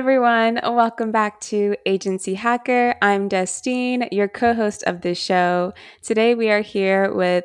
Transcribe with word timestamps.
everyone. 0.00 0.58
Welcome 0.64 1.12
back 1.12 1.38
to 1.42 1.76
Agency 1.84 2.32
Hacker. 2.32 2.94
I'm 3.02 3.28
Destine, 3.28 4.08
your 4.10 4.28
co 4.28 4.54
host 4.54 4.82
of 4.84 5.02
this 5.02 5.18
show. 5.18 5.74
Today 6.02 6.34
we 6.34 6.48
are 6.48 6.62
here 6.62 7.12
with 7.12 7.44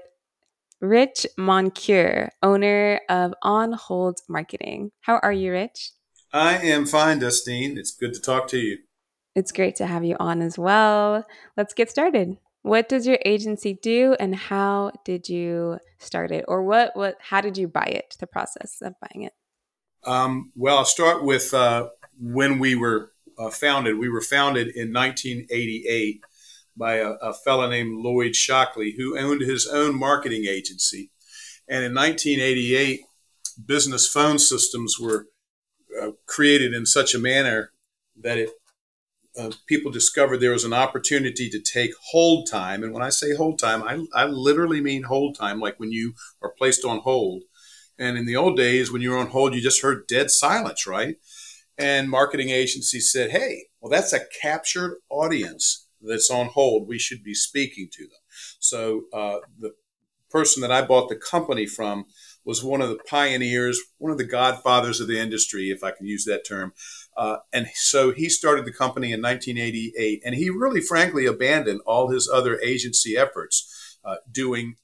Rich 0.80 1.28
Moncure, 1.38 2.30
owner 2.42 3.02
of 3.10 3.34
On 3.42 3.74
Hold 3.74 4.20
Marketing. 4.30 4.92
How 5.02 5.20
are 5.22 5.34
you, 5.34 5.52
Rich? 5.52 5.92
I 6.32 6.58
am 6.60 6.86
fine, 6.86 7.20
Destine. 7.20 7.78
It's 7.78 7.94
good 7.94 8.14
to 8.14 8.22
talk 8.22 8.48
to 8.48 8.58
you. 8.58 8.78
It's 9.36 9.52
great 9.52 9.76
to 9.76 9.86
have 9.86 10.06
you 10.06 10.16
on 10.18 10.42
as 10.42 10.58
well. 10.58 11.26
Let's 11.58 11.74
get 11.74 11.90
started. 11.90 12.38
What 12.62 12.88
does 12.88 13.06
your 13.06 13.20
agency 13.26 13.78
do 13.84 14.16
and 14.18 14.34
how 14.34 14.94
did 15.04 15.28
you 15.28 15.80
start 16.00 16.32
it? 16.32 16.46
Or 16.48 16.64
what 16.64 16.96
what 16.96 17.18
how 17.20 17.42
did 17.42 17.58
you 17.58 17.68
buy 17.68 17.88
it, 17.88 18.16
the 18.22 18.28
process 18.28 18.78
of 18.82 18.94
buying 19.02 19.26
it? 19.26 19.34
Um, 20.06 20.52
well, 20.56 20.78
I'll 20.78 20.86
start 20.86 21.24
with 21.24 21.54
uh, 21.54 21.90
when 22.20 22.60
we 22.60 22.76
were 22.76 23.12
uh, 23.38 23.50
founded. 23.50 23.98
We 23.98 24.10
were 24.10 24.22
founded 24.22 24.68
in 24.68 24.94
1988 24.94 26.22
by 26.78 26.96
a, 26.96 27.12
a 27.22 27.34
fellow 27.34 27.70
named 27.70 28.04
Lloyd 28.04 28.36
Shockley, 28.36 28.96
who 28.98 29.18
owned 29.18 29.42
his 29.42 29.68
own 29.68 29.98
marketing 29.98 30.46
agency. 30.46 31.12
And 31.68 31.84
in 31.84 31.94
1988, 31.94 33.02
business 33.66 34.08
phone 34.08 34.40
systems 34.40 34.98
were 35.00 35.28
uh, 36.02 36.12
created 36.26 36.74
in 36.74 36.86
such 36.86 37.14
a 37.16 37.20
manner 37.20 37.72
that 38.22 38.38
it 38.38 38.50
uh, 39.38 39.52
people 39.68 39.92
discovered 39.92 40.38
there 40.38 40.52
was 40.52 40.64
an 40.64 40.74
opportunity 40.74 41.50
to 41.50 41.60
take 41.60 41.92
hold 42.12 42.48
time. 42.50 42.84
And 42.84 42.94
when 42.94 43.04
I 43.04 43.10
say 43.10 43.36
hold 43.36 43.60
time, 43.60 43.84
I, 43.84 44.06
I 44.14 44.26
literally 44.26 44.80
mean 44.80 45.04
hold 45.04 45.38
time, 45.38 45.60
like 45.60 45.80
when 45.80 45.92
you 45.92 46.14
are 46.42 46.54
placed 46.58 46.86
on 46.86 47.00
hold. 47.00 47.44
And 47.98 48.18
in 48.18 48.26
the 48.26 48.36
old 48.36 48.58
days, 48.58 48.92
when 48.92 49.02
you 49.02 49.12
were 49.12 49.18
on 49.18 49.28
hold, 49.28 49.54
you 49.54 49.62
just 49.62 49.82
heard 49.82 50.08
dead 50.08 50.32
silence, 50.32 50.88
right? 50.88 51.18
And 51.78 52.10
marketing 52.10 52.50
agencies 52.50 53.12
said, 53.12 53.32
hey, 53.32 53.66
well, 53.82 53.92
that's 53.92 54.14
a 54.14 54.22
captured 54.42 54.98
audience 55.10 55.88
that's 56.02 56.30
on 56.30 56.48
hold. 56.48 56.88
We 56.88 57.00
should 57.00 57.24
be 57.24 57.34
speaking 57.34 57.90
to 57.94 58.04
them. 58.04 58.20
So 58.60 59.04
uh, 59.14 59.40
the 59.60 59.74
person 60.30 60.62
that 60.62 60.72
I 60.72 60.82
bought 60.82 61.10
the 61.10 61.16
company 61.16 61.66
from 61.66 62.06
was 62.44 62.64
one 62.64 62.82
of 62.82 62.90
the 62.90 63.00
pioneers, 63.10 63.80
one 63.98 64.12
of 64.12 64.18
the 64.18 64.24
godfathers 64.24 65.00
of 65.00 65.08
the 65.08 65.20
industry, 65.20 65.72
if 65.72 65.84
I 65.84 65.92
can 65.92 66.06
use 66.06 66.26
that 66.26 66.46
term. 66.48 66.74
Uh, 67.18 67.38
and 67.52 67.68
so 67.74 68.12
he 68.12 68.30
started 68.30 68.66
the 68.66 68.74
company 68.74 69.12
in 69.12 69.22
1988, 69.22 70.22
and 70.24 70.36
he 70.36 70.50
really, 70.50 70.82
frankly, 70.82 71.26
abandoned 71.26 71.82
all 71.86 72.10
his 72.10 72.30
other 72.32 72.60
agency 72.60 73.18
efforts, 73.18 73.98
uh, 74.06 74.18
doing 74.32 74.76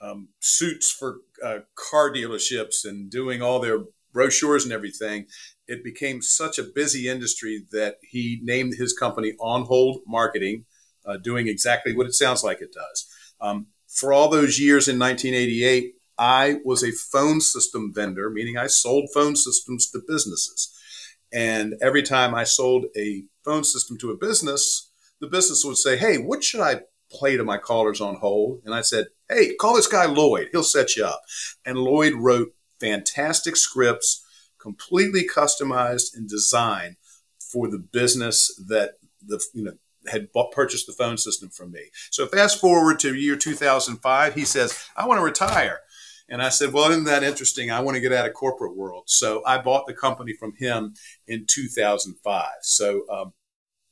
um, 0.00 0.28
suits 0.40 0.90
for 0.90 1.18
uh, 1.42 1.60
car 1.74 2.12
dealerships 2.12 2.84
and 2.84 3.10
doing 3.10 3.40
all 3.40 3.60
their 3.60 3.84
brochures 4.12 4.64
and 4.64 4.72
everything. 4.72 5.26
It 5.68 5.82
became 5.82 6.22
such 6.22 6.58
a 6.58 6.62
busy 6.62 7.08
industry 7.08 7.64
that 7.72 7.96
he 8.02 8.40
named 8.42 8.74
his 8.74 8.92
company 8.92 9.32
On 9.40 9.62
Hold 9.62 10.02
Marketing, 10.06 10.64
uh, 11.04 11.16
doing 11.16 11.48
exactly 11.48 11.94
what 11.94 12.06
it 12.06 12.14
sounds 12.14 12.44
like 12.44 12.60
it 12.60 12.72
does. 12.72 13.06
Um, 13.40 13.66
for 13.88 14.12
all 14.12 14.28
those 14.28 14.58
years 14.60 14.88
in 14.88 14.98
1988, 14.98 15.94
I 16.18 16.58
was 16.64 16.82
a 16.82 16.92
phone 16.92 17.40
system 17.40 17.92
vendor, 17.94 18.30
meaning 18.30 18.56
I 18.56 18.66
sold 18.68 19.10
phone 19.12 19.36
systems 19.36 19.90
to 19.90 20.02
businesses. 20.06 20.72
And 21.32 21.74
every 21.82 22.02
time 22.02 22.34
I 22.34 22.44
sold 22.44 22.86
a 22.96 23.24
phone 23.44 23.64
system 23.64 23.98
to 23.98 24.10
a 24.10 24.16
business, 24.16 24.90
the 25.20 25.26
business 25.26 25.64
would 25.64 25.76
say, 25.76 25.96
Hey, 25.96 26.18
what 26.18 26.44
should 26.44 26.60
I 26.60 26.82
play 27.10 27.36
to 27.36 27.44
my 27.44 27.58
callers 27.58 28.00
on 28.00 28.16
hold? 28.16 28.62
And 28.64 28.74
I 28.74 28.80
said, 28.80 29.06
Hey, 29.28 29.54
call 29.54 29.74
this 29.74 29.86
guy 29.86 30.06
Lloyd. 30.06 30.48
He'll 30.52 30.62
set 30.62 30.96
you 30.96 31.04
up. 31.04 31.22
And 31.64 31.78
Lloyd 31.78 32.14
wrote 32.14 32.54
fantastic 32.80 33.56
scripts, 33.56 34.24
completely 34.66 35.24
customized 35.24 36.16
and 36.16 36.28
designed 36.28 36.96
for 37.38 37.68
the 37.68 37.78
business 37.78 38.52
that 38.66 38.94
the, 39.24 39.40
you 39.54 39.62
know, 39.62 39.74
had 40.10 40.32
bought, 40.32 40.50
purchased 40.50 40.88
the 40.88 40.92
phone 40.92 41.16
system 41.16 41.48
from 41.50 41.70
me. 41.70 41.82
So 42.10 42.26
fast 42.26 42.60
forward 42.60 42.98
to 43.00 43.14
year 43.14 43.36
2005, 43.36 44.34
he 44.34 44.44
says, 44.44 44.76
I 44.96 45.06
want 45.06 45.18
to 45.18 45.24
retire. 45.24 45.80
And 46.28 46.42
I 46.42 46.48
said, 46.48 46.72
well, 46.72 46.90
isn't 46.90 47.04
that 47.04 47.22
interesting? 47.22 47.70
I 47.70 47.78
want 47.78 47.94
to 47.94 48.00
get 48.00 48.12
out 48.12 48.26
of 48.26 48.34
corporate 48.34 48.76
world. 48.76 49.04
So 49.06 49.44
I 49.46 49.58
bought 49.58 49.86
the 49.86 49.94
company 49.94 50.32
from 50.32 50.54
him 50.58 50.94
in 51.28 51.46
2005. 51.48 52.48
So 52.62 53.02
um, 53.08 53.32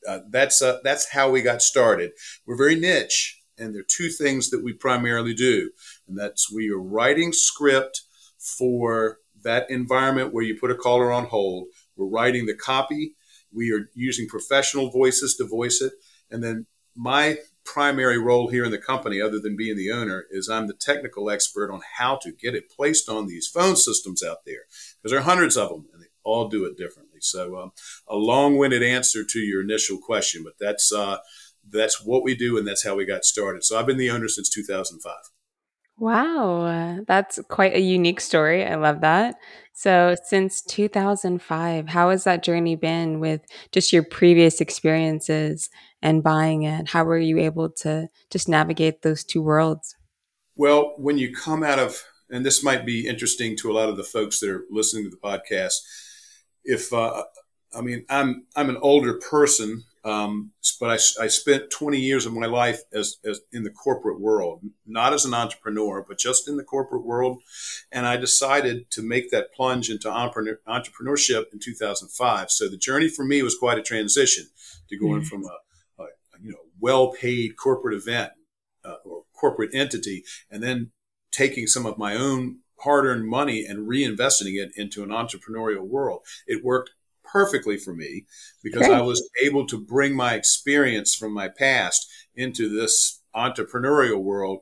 uh, 0.09 0.19
that's 0.29 0.61
uh, 0.61 0.79
that's 0.83 1.11
how 1.11 1.31
we 1.31 1.41
got 1.41 1.63
started. 1.63 2.11
We're 2.47 2.57
very 2.57 2.75
niche, 2.75 3.41
and 3.57 3.73
there 3.73 3.83
are 3.83 3.87
two 3.89 4.11
things 4.11 4.51
that 4.51 4.63
we 4.63 4.73
primarily 4.73 5.35
do, 5.35 5.71
and 6.07 6.19
that's 6.19 6.53
we 6.53 6.69
are 6.71 6.79
writing 6.79 7.33
script 7.33 8.03
for 8.39 9.19
that 9.45 9.71
environment 9.71 10.33
where 10.33 10.45
you 10.45 10.59
put 10.59 10.71
a 10.71 10.75
caller 10.75 11.13
on 11.13 11.27
hold. 11.27 11.69
We're 11.97 12.07
writing 12.07 12.47
the 12.47 12.55
copy. 12.55 13.15
We 13.53 13.73
are 13.73 13.89
using 13.95 14.29
professional 14.29 14.91
voices 14.91 15.37
to 15.37 15.47
voice 15.47 15.81
it, 15.81 15.93
and 16.31 16.43
then 16.43 16.67
my 16.97 17.39
primary 17.65 18.19
role 18.19 18.49
here 18.49 18.65
in 18.65 18.71
the 18.71 18.79
company, 18.79 19.21
other 19.21 19.41
than 19.41 19.57
being 19.57 19.77
the 19.77 19.91
owner, 19.91 20.27
is 20.31 20.49
I'm 20.49 20.67
the 20.67 20.75
technical 20.75 21.31
expert 21.31 21.73
on 21.73 21.81
how 21.99 22.19
to 22.23 22.33
get 22.33 22.55
it 22.55 22.71
placed 22.71 23.09
on 23.09 23.27
these 23.27 23.49
phone 23.49 23.77
systems 23.77 24.23
out 24.23 24.45
there 24.45 24.63
because 24.97 25.13
there 25.13 25.21
are 25.21 25.23
hundreds 25.23 25.57
of 25.57 25.71
them 25.71 25.87
and 25.93 26.03
they 26.03 26.09
all 26.25 26.49
do 26.49 26.65
it 26.65 26.77
differently. 26.77 27.21
So, 27.21 27.57
um, 27.59 27.73
a 28.09 28.17
long-winded 28.17 28.83
answer 28.83 29.25
to 29.25 29.39
your 29.39 29.63
initial 29.63 29.99
question, 29.99 30.45
but 30.45 30.55
that's 30.61 30.93
uh, 30.93 31.19
that's 31.67 32.05
what 32.05 32.23
we 32.23 32.35
do 32.35 32.59
and 32.59 32.67
that's 32.67 32.85
how 32.85 32.95
we 32.95 33.07
got 33.07 33.25
started. 33.25 33.65
So, 33.65 33.79
I've 33.79 33.87
been 33.87 33.99
the 33.99 34.11
owner 34.11 34.29
since 34.29 34.49
2005. 34.51 35.13
Wow, 35.97 37.05
that's 37.07 37.39
quite 37.49 37.75
a 37.75 37.81
unique 37.81 38.21
story. 38.21 38.65
I 38.65 38.75
love 38.75 39.01
that. 39.03 39.37
So, 39.73 40.17
since 40.25 40.61
2005, 40.63 41.89
how 41.89 42.11
has 42.11 42.25
that 42.25 42.43
journey 42.43 42.77
been 42.77 43.21
with 43.21 43.43
just 43.73 43.93
your 43.93 44.03
previous 44.03 44.61
experiences 44.61 45.71
and 46.03 46.23
buying 46.23 46.63
it? 46.63 46.89
How 46.89 47.05
were 47.05 47.19
you 47.19 47.39
able 47.39 47.71
to 47.71 48.09
just 48.31 48.49
navigate 48.49 49.03
those 49.03 49.25
two 49.25 49.43
worlds? 49.43 49.97
Well, 50.57 50.95
when 50.97 51.19
you 51.19 51.35
come 51.35 51.63
out 51.63 51.79
of, 51.79 52.03
and 52.31 52.45
this 52.45 52.63
might 52.63 52.87
be 52.87 53.07
interesting 53.07 53.57
to 53.59 53.71
a 53.71 53.75
lot 53.75 53.89
of 53.89 53.97
the 53.97 54.05
folks 54.05 54.41
that 54.41 54.51
are 54.51 54.65
listening 54.71 55.05
to 55.05 55.11
the 55.11 55.17
podcast, 55.17 55.75
if 56.65 56.93
uh, 56.93 57.25
I 57.77 57.81
mean, 57.81 58.05
I'm 58.09 58.47
I'm 58.57 58.71
an 58.71 58.79
older 58.81 59.15
person, 59.15 59.85
um, 60.05 60.53
but 60.79 60.91
I, 60.91 61.25
I, 61.25 61.29
spent 61.29 61.71
20 61.71 61.99
years 61.99 62.27
of 62.27 62.35
my 62.35 62.47
life 62.47 62.83
as, 62.93 63.17
as 63.25 63.41
in 63.53 63.63
the 63.65 63.71
corporate 63.71 64.21
world, 64.21 64.61
not 64.87 65.15
as 65.15 65.25
an 65.25 65.33
entrepreneur, 65.33 66.05
but 66.07 66.19
just 66.19 66.47
in 66.47 66.59
the 66.59 66.63
corporate 66.63 67.07
world. 67.07 67.41
And 67.91 68.07
I 68.07 68.19
decided 68.19 68.91
to 68.91 69.03
make 69.03 69.31
that 69.31 69.55
plunge 69.55 69.89
into 69.89 70.09
entrepreneurship 70.09 71.45
in 71.53 71.59
2005. 71.59 72.51
So 72.51 72.69
the 72.69 72.77
journey 72.77 73.09
for 73.09 73.25
me 73.25 73.43
was 73.43 73.57
quite 73.57 73.79
a 73.79 73.83
transition 73.83 74.45
to 74.91 74.99
going 74.99 75.23
mm-hmm. 75.23 75.29
from 75.29 75.45
a 75.47 75.57
you 76.45 76.53
know 76.53 76.59
well-paid 76.79 77.57
corporate 77.57 77.97
event 77.97 78.33
uh, 78.85 78.97
or 79.05 79.25
corporate 79.33 79.75
entity, 79.75 80.23
and 80.51 80.63
then 80.63 80.93
taking 81.33 81.67
some 81.67 81.87
of 81.87 81.99
my 81.99 82.15
own 82.15 82.59
hard-earned 82.81 83.27
money 83.27 83.65
and 83.65 83.89
reinvesting 83.89 84.63
it 84.63 84.71
into 84.77 85.03
an 85.03 85.09
entrepreneurial 85.09 85.87
world. 85.87 86.21
It 86.47 86.63
worked 86.63 86.91
perfectly 87.35 87.77
for 87.77 87.93
me 87.93 88.25
because 88.63 88.89
I 88.89 89.01
was 89.01 89.29
able 89.45 89.67
to 89.67 89.77
bring 89.77 90.15
my 90.15 90.35
experience 90.35 91.15
from 91.15 91.35
my 91.35 91.49
past 91.49 92.07
into 92.37 92.69
this 92.69 93.21
entrepreneurial 93.35 94.23
world. 94.23 94.61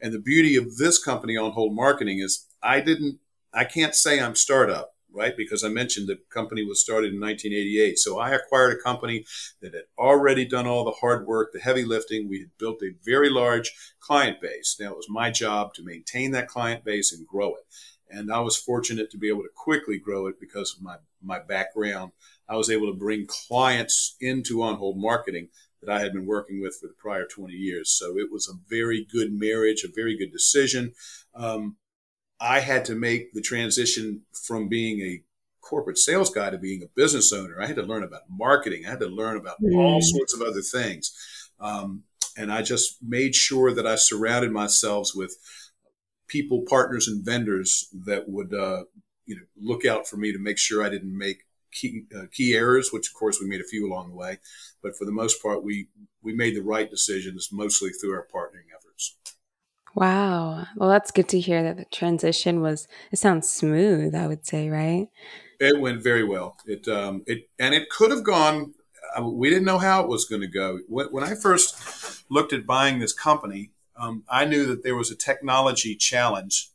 And 0.00 0.14
the 0.14 0.18
beauty 0.18 0.56
of 0.56 0.78
this 0.78 1.02
company 1.02 1.36
on 1.36 1.52
hold 1.52 1.74
marketing 1.74 2.20
is 2.20 2.46
I 2.62 2.80
didn't, 2.80 3.18
I 3.52 3.64
can't 3.64 3.94
say 3.94 4.18
I'm 4.18 4.34
startup 4.34 4.96
right? 5.16 5.36
Because 5.36 5.64
I 5.64 5.68
mentioned 5.68 6.08
the 6.08 6.18
company 6.30 6.62
was 6.62 6.82
started 6.82 7.14
in 7.14 7.20
1988. 7.20 7.98
So 7.98 8.18
I 8.18 8.30
acquired 8.32 8.74
a 8.74 8.82
company 8.82 9.24
that 9.62 9.74
had 9.74 9.84
already 9.98 10.44
done 10.44 10.66
all 10.66 10.84
the 10.84 10.90
hard 10.90 11.26
work, 11.26 11.52
the 11.52 11.60
heavy 11.60 11.84
lifting. 11.84 12.28
We 12.28 12.40
had 12.40 12.50
built 12.58 12.82
a 12.82 12.94
very 13.02 13.30
large 13.30 13.72
client 13.98 14.40
base. 14.40 14.76
Now 14.78 14.90
it 14.90 14.96
was 14.96 15.08
my 15.08 15.30
job 15.30 15.72
to 15.74 15.82
maintain 15.82 16.32
that 16.32 16.48
client 16.48 16.84
base 16.84 17.12
and 17.12 17.26
grow 17.26 17.54
it. 17.54 17.64
And 18.10 18.32
I 18.32 18.40
was 18.40 18.56
fortunate 18.56 19.10
to 19.10 19.18
be 19.18 19.28
able 19.28 19.42
to 19.42 19.50
quickly 19.54 19.98
grow 19.98 20.26
it 20.26 20.40
because 20.40 20.74
of 20.76 20.82
my, 20.82 20.96
my 21.22 21.38
background. 21.38 22.12
I 22.48 22.56
was 22.56 22.70
able 22.70 22.86
to 22.86 22.98
bring 22.98 23.26
clients 23.26 24.16
into 24.20 24.62
on 24.62 24.76
hold 24.76 24.96
marketing 24.98 25.48
that 25.82 25.92
I 25.92 26.00
had 26.00 26.12
been 26.12 26.26
working 26.26 26.60
with 26.60 26.76
for 26.80 26.86
the 26.86 26.94
prior 26.98 27.26
20 27.26 27.52
years. 27.52 27.90
So 27.90 28.18
it 28.18 28.30
was 28.30 28.48
a 28.48 28.58
very 28.68 29.06
good 29.10 29.32
marriage, 29.32 29.84
a 29.84 29.88
very 29.94 30.16
good 30.16 30.32
decision. 30.32 30.92
Um, 31.34 31.76
I 32.40 32.60
had 32.60 32.84
to 32.86 32.94
make 32.94 33.32
the 33.32 33.40
transition 33.40 34.22
from 34.32 34.68
being 34.68 35.00
a 35.00 35.22
corporate 35.60 35.98
sales 35.98 36.30
guy 36.30 36.50
to 36.50 36.58
being 36.58 36.82
a 36.82 36.90
business 36.94 37.32
owner. 37.32 37.60
I 37.60 37.66
had 37.66 37.76
to 37.76 37.82
learn 37.82 38.04
about 38.04 38.22
marketing. 38.30 38.84
I 38.86 38.90
had 38.90 39.00
to 39.00 39.06
learn 39.06 39.36
about 39.36 39.60
mm. 39.60 39.76
all 39.76 40.00
sorts 40.00 40.34
of 40.34 40.42
other 40.42 40.60
things. 40.60 41.12
Um, 41.58 42.04
and 42.36 42.52
I 42.52 42.62
just 42.62 42.98
made 43.02 43.34
sure 43.34 43.72
that 43.74 43.86
I 43.86 43.96
surrounded 43.96 44.52
myself 44.52 45.10
with 45.14 45.36
people, 46.28 46.62
partners, 46.68 47.08
and 47.08 47.24
vendors 47.24 47.88
that 48.04 48.28
would, 48.28 48.54
uh, 48.54 48.84
you 49.26 49.36
know, 49.36 49.42
look 49.60 49.84
out 49.84 50.06
for 50.06 50.16
me 50.16 50.32
to 50.32 50.38
make 50.38 50.58
sure 50.58 50.84
I 50.84 50.88
didn't 50.88 51.16
make 51.16 51.44
key, 51.72 52.04
uh, 52.16 52.26
key 52.32 52.54
errors, 52.54 52.92
which 52.92 53.08
of 53.08 53.14
course 53.14 53.38
we 53.40 53.48
made 53.48 53.60
a 53.60 53.64
few 53.64 53.86
along 53.86 54.10
the 54.10 54.16
way. 54.16 54.38
But 54.82 54.96
for 54.96 55.04
the 55.04 55.12
most 55.12 55.42
part, 55.42 55.62
we, 55.62 55.88
we 56.22 56.34
made 56.34 56.56
the 56.56 56.62
right 56.62 56.90
decisions 56.90 57.50
mostly 57.52 57.90
through 57.90 58.14
our 58.14 58.26
partnering 58.34 58.68
efforts. 58.74 59.16
Wow. 59.94 60.66
Well, 60.76 60.90
that's 60.90 61.10
good 61.10 61.28
to 61.30 61.40
hear 61.40 61.62
that 61.62 61.78
the 61.78 61.86
transition 61.86 62.60
was, 62.60 62.86
it 63.10 63.18
sounds 63.18 63.48
smooth, 63.48 64.14
I 64.14 64.26
would 64.26 64.46
say, 64.46 64.68
right? 64.68 65.08
It 65.58 65.80
went 65.80 66.02
very 66.02 66.22
well. 66.22 66.56
It 66.66 66.86
um, 66.86 67.22
it 67.26 67.48
and 67.58 67.74
it 67.74 67.88
could 67.88 68.10
have 68.10 68.22
gone. 68.22 68.74
Uh, 69.18 69.26
we 69.26 69.48
didn't 69.48 69.64
know 69.64 69.78
how 69.78 70.02
it 70.02 70.08
was 70.08 70.26
going 70.26 70.42
to 70.42 70.48
go. 70.48 70.80
When, 70.86 71.06
when, 71.06 71.24
I 71.24 71.34
first 71.34 72.24
looked 72.30 72.52
at 72.52 72.66
buying 72.66 72.98
this 72.98 73.14
company, 73.14 73.70
um, 73.98 74.24
I 74.28 74.44
knew 74.44 74.66
that 74.66 74.82
there 74.82 74.96
was 74.96 75.10
a 75.10 75.16
technology 75.16 75.96
challenge 75.96 76.70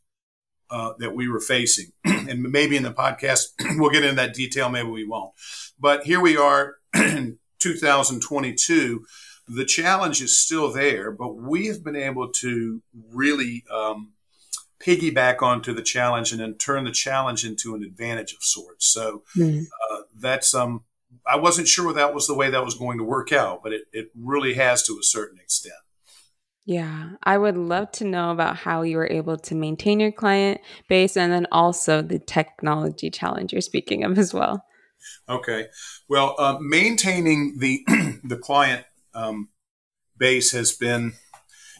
uh, 0.70 0.94
that 1.00 1.16
we 1.16 1.28
were 1.28 1.40
facing, 1.40 1.92
and 2.06 2.44
maybe 2.44 2.78
in 2.78 2.84
the 2.84 2.94
podcast 2.94 3.48
we'll 3.78 3.92
get 3.92 4.04
into 4.04 4.16
that 4.16 4.34
detail. 4.34 4.70
Maybe 4.70 4.90
we 4.90 5.06
won't. 5.06 5.34
But 5.80 6.04
here 6.04 6.20
we 6.20 6.38
are, 6.38 6.76
in 6.96 7.40
2022. 7.60 9.06
The 9.48 9.66
challenge 9.66 10.22
is 10.22 10.38
still 10.38 10.72
there, 10.72 11.12
but 11.12 11.36
we 11.36 11.68
have 11.68 11.84
been 11.84 11.96
able 11.96 12.30
to 12.30 12.82
really 13.12 13.66
um, 13.70 14.14
piggyback 14.80 15.42
onto 15.42 15.74
the 15.74 15.82
challenge 15.82 16.32
and 16.32 16.40
then 16.40 16.56
turn 16.56 16.86
the 16.86 16.92
challenge 16.92 17.46
into 17.46 17.76
an 17.76 17.84
advantage 17.84 18.34
of 18.34 18.44
sorts. 18.44 18.88
So 18.88 19.24
mm. 19.36 19.66
uh, 19.92 20.02
that's 20.18 20.54
um, 20.54 20.84
I 21.28 21.36
wasn't 21.36 21.68
sure 21.68 21.94
that 21.94 22.14
was 22.14 22.28
the 22.28 22.34
way 22.34 22.50
that 22.50 22.64
was 22.64 22.76
going 22.76 22.98
to 22.98 23.04
work 23.04 23.32
out, 23.32 23.62
but 23.64 23.74
it, 23.74 23.84
it 23.92 24.12
really 24.16 24.54
has 24.56 24.84
to 24.84 24.98
a 25.00 25.04
certain 25.04 25.40
extent. 25.40 25.76
Yeah, 26.66 27.12
I 27.24 27.38
would 27.38 27.58
love 27.58 27.92
to 27.94 28.06
know 28.06 28.32
about 28.32 28.56
how 28.56 28.84
you 28.84 28.98
were 28.98 29.10
able 29.10 29.38
to 29.38 29.56
maintain 29.56 30.00
your 30.00 30.12
client 30.12 30.62
base 30.88 31.18
and 31.18 31.34
then 31.34 31.48
also 31.52 32.02
the 32.02 32.20
technology 32.20 33.10
challenge 33.10 33.52
you're 33.52 33.62
speaking 33.62 34.04
of 34.04 34.18
as 34.18 34.34
well. 34.34 34.64
Okay, 35.28 35.68
well, 36.08 36.36
uh, 36.38 36.58
maintaining 36.60 37.58
the 37.58 37.84
the 38.24 38.38
client 38.38 38.86
um, 39.16 39.50
base 40.18 40.52
has 40.52 40.72
been 40.72 41.14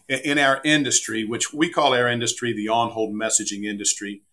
in 0.10 0.40
our 0.40 0.60
industry, 0.64 1.26
which 1.26 1.54
we 1.54 1.70
call 1.70 1.94
our 1.94 2.08
industry 2.08 2.52
the 2.54 2.68
on 2.68 2.92
hold 2.92 3.14
messaging 3.14 3.64
industry. 3.64 4.24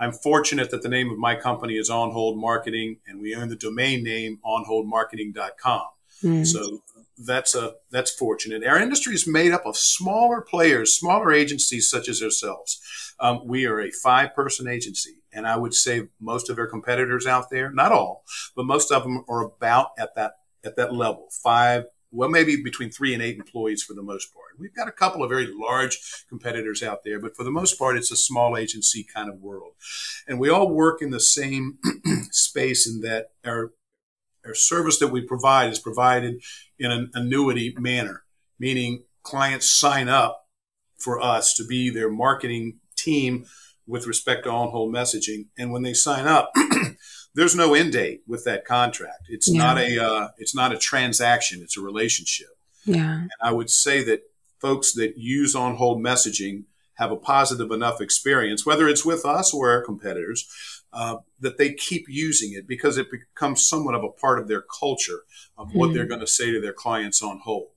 I'm 0.00 0.12
fortunate 0.12 0.70
that 0.70 0.82
the 0.82 0.88
name 0.88 1.10
of 1.10 1.18
my 1.18 1.34
company 1.34 1.74
is 1.76 1.90
On 1.90 2.12
Hold 2.12 2.38
Marketing, 2.38 2.98
and 3.06 3.20
we 3.20 3.34
own 3.34 3.48
the 3.48 3.56
domain 3.56 4.04
name 4.04 4.38
onholdmarketing.com. 4.44 5.82
Mm. 6.22 6.46
So 6.46 6.82
that's 7.18 7.54
a 7.54 7.74
that's 7.90 8.10
fortunate. 8.10 8.64
Our 8.64 8.78
industry 8.78 9.14
is 9.14 9.26
made 9.26 9.52
up 9.52 9.66
of 9.66 9.76
smaller 9.76 10.40
players, 10.40 10.94
smaller 10.94 11.32
agencies 11.32 11.90
such 11.90 12.08
as 12.08 12.22
ourselves. 12.22 12.80
Um, 13.20 13.46
we 13.46 13.66
are 13.66 13.80
a 13.80 13.90
five 13.90 14.34
person 14.34 14.68
agency, 14.68 15.22
and 15.32 15.46
I 15.46 15.56
would 15.56 15.74
say 15.74 16.08
most 16.20 16.48
of 16.48 16.58
our 16.58 16.66
competitors 16.66 17.26
out 17.26 17.50
there, 17.50 17.70
not 17.70 17.92
all, 17.92 18.24
but 18.54 18.66
most 18.66 18.92
of 18.92 19.02
them 19.02 19.24
are 19.28 19.42
about 19.42 19.88
at 19.98 20.14
that 20.14 20.34
at 20.64 20.76
that 20.76 20.94
level, 20.94 21.28
five 21.42 21.84
well, 22.10 22.28
maybe 22.28 22.62
between 22.62 22.90
three 22.90 23.12
and 23.12 23.22
eight 23.22 23.36
employees 23.36 23.82
for 23.82 23.94
the 23.94 24.02
most 24.02 24.32
part. 24.32 24.58
We've 24.58 24.74
got 24.74 24.88
a 24.88 24.92
couple 24.92 25.22
of 25.22 25.28
very 25.28 25.46
large 25.46 26.24
competitors 26.28 26.82
out 26.82 27.04
there, 27.04 27.20
but 27.20 27.36
for 27.36 27.44
the 27.44 27.50
most 27.50 27.78
part, 27.78 27.96
it's 27.96 28.10
a 28.10 28.16
small 28.16 28.56
agency 28.56 29.04
kind 29.04 29.28
of 29.28 29.40
world. 29.40 29.72
And 30.26 30.40
we 30.40 30.48
all 30.48 30.70
work 30.70 31.02
in 31.02 31.10
the 31.10 31.20
same 31.20 31.78
space 32.30 32.86
in 32.88 33.02
that 33.02 33.32
our, 33.44 33.72
our 34.48 34.54
service 34.54 34.98
that 34.98 35.08
we 35.08 35.20
provide 35.20 35.70
is 35.70 35.78
provided 35.78 36.42
in 36.78 36.90
an 36.90 37.10
annuity 37.14 37.74
manner, 37.78 38.24
meaning 38.58 39.04
clients 39.22 39.70
sign 39.70 40.08
up 40.08 40.46
for 40.96 41.20
us 41.20 41.54
to 41.54 41.64
be 41.64 41.90
their 41.90 42.10
marketing 42.10 42.78
team 42.96 43.44
with 43.86 44.06
respect 44.06 44.44
to 44.44 44.50
on 44.50 44.70
hold 44.70 44.92
messaging. 44.92 45.46
And 45.56 45.70
when 45.70 45.82
they 45.82 45.94
sign 45.94 46.26
up, 46.26 46.50
there's 47.34 47.54
no 47.54 47.74
end 47.74 47.92
date 47.92 48.22
with 48.26 48.44
that 48.44 48.64
contract. 48.64 49.26
It's 49.28 49.48
yeah. 49.48 49.58
not 49.58 49.78
a 49.78 50.04
uh, 50.04 50.28
it's 50.38 50.54
not 50.54 50.72
a 50.72 50.78
transaction. 50.78 51.60
It's 51.62 51.76
a 51.76 51.80
relationship. 51.82 52.48
Yeah. 52.84 53.20
And 53.20 53.30
I 53.42 53.52
would 53.52 53.70
say 53.70 54.02
that 54.04 54.22
folks 54.60 54.92
that 54.94 55.16
use 55.16 55.54
on 55.54 55.76
hold 55.76 56.02
messaging 56.02 56.64
have 56.94 57.12
a 57.12 57.16
positive 57.16 57.70
enough 57.70 58.00
experience, 58.00 58.66
whether 58.66 58.88
it's 58.88 59.04
with 59.04 59.24
us 59.24 59.54
or 59.54 59.70
our 59.70 59.82
competitors, 59.82 60.48
uh, 60.92 61.16
that 61.40 61.58
they 61.58 61.72
keep 61.72 62.06
using 62.08 62.52
it 62.52 62.66
because 62.66 62.96
it 62.98 63.08
becomes 63.10 63.66
somewhat 63.66 63.94
of 63.94 64.02
a 64.02 64.08
part 64.08 64.38
of 64.38 64.48
their 64.48 64.62
culture 64.62 65.20
of 65.56 65.74
what 65.74 65.90
mm. 65.90 65.94
they're 65.94 66.06
going 66.06 66.20
to 66.20 66.26
say 66.26 66.50
to 66.50 66.60
their 66.60 66.72
clients 66.72 67.22
on 67.22 67.40
hold. 67.40 67.68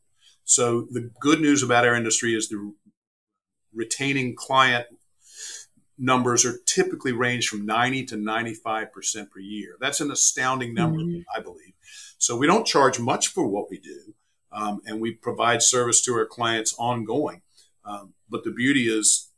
So 0.43 0.87
the 0.91 1.11
good 1.19 1.41
news 1.41 1.63
about 1.63 1.85
our 1.85 1.95
industry 1.95 2.33
is 2.33 2.49
the 2.49 2.73
retaining 3.73 4.35
client 4.35 4.87
numbers 5.97 6.45
are 6.45 6.57
typically 6.65 7.11
range 7.11 7.47
from 7.47 7.65
90 7.65 8.05
to 8.07 8.15
95% 8.15 9.29
per 9.29 9.39
year. 9.39 9.77
That's 9.79 10.01
an 10.01 10.11
astounding 10.11 10.73
number, 10.73 10.99
mm-hmm. 10.99 11.21
I 11.35 11.41
believe. 11.41 11.73
So 12.17 12.35
we 12.35 12.47
don't 12.47 12.65
charge 12.65 12.99
much 12.99 13.27
for 13.27 13.47
what 13.47 13.69
we 13.69 13.79
do, 13.79 14.13
um, 14.51 14.81
and 14.85 14.99
we 14.99 15.13
provide 15.13 15.61
service 15.61 16.01
to 16.03 16.13
our 16.13 16.25
clients 16.25 16.73
ongoing. 16.77 17.43
Um, 17.85 18.13
but 18.29 18.43
the 18.43 18.51
beauty 18.51 18.87
is 18.87 19.30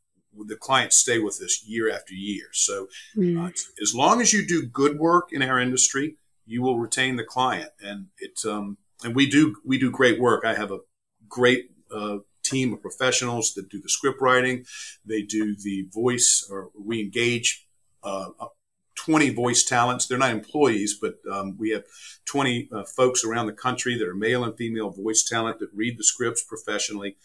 the 0.47 0.55
clients 0.55 0.97
stay 0.97 1.19
with 1.19 1.41
us 1.41 1.63
year 1.65 1.89
after 1.89 2.13
year. 2.13 2.47
So 2.53 2.87
mm-hmm. 3.15 3.45
uh, 3.45 3.49
as 3.81 3.93
long 3.93 4.21
as 4.21 4.33
you 4.33 4.45
do 4.45 4.65
good 4.65 4.97
work 4.97 5.29
in 5.31 5.41
our 5.41 5.59
industry, 5.59 6.15
you 6.45 6.61
will 6.61 6.79
retain 6.79 7.15
the 7.15 7.23
client, 7.23 7.71
and 7.81 8.07
it's 8.17 8.45
um, 8.45 8.77
and 9.03 9.15
we 9.15 9.29
do 9.29 9.55
we 9.65 9.77
do 9.77 9.89
great 9.91 10.19
work. 10.19 10.43
I 10.45 10.55
have 10.55 10.71
a 10.71 10.79
great 11.27 11.71
uh, 11.93 12.17
team 12.43 12.73
of 12.73 12.81
professionals 12.81 13.53
that 13.53 13.69
do 13.69 13.81
the 13.81 13.89
script 13.89 14.21
writing. 14.21 14.65
They 15.05 15.21
do 15.21 15.55
the 15.55 15.87
voice, 15.93 16.45
or 16.49 16.69
we 16.77 17.01
engage 17.01 17.65
uh, 18.03 18.29
20 18.95 19.31
voice 19.31 19.63
talents. 19.63 20.05
They're 20.05 20.17
not 20.17 20.31
employees, 20.31 20.97
but 20.99 21.15
um, 21.31 21.57
we 21.57 21.71
have 21.71 21.83
20 22.25 22.69
uh, 22.71 22.83
folks 22.83 23.23
around 23.23 23.47
the 23.47 23.53
country 23.53 23.97
that 23.97 24.07
are 24.07 24.15
male 24.15 24.43
and 24.43 24.55
female 24.55 24.89
voice 24.89 25.23
talent 25.23 25.59
that 25.59 25.69
read 25.73 25.97
the 25.97 26.03
scripts 26.03 26.43
professionally. 26.43 27.15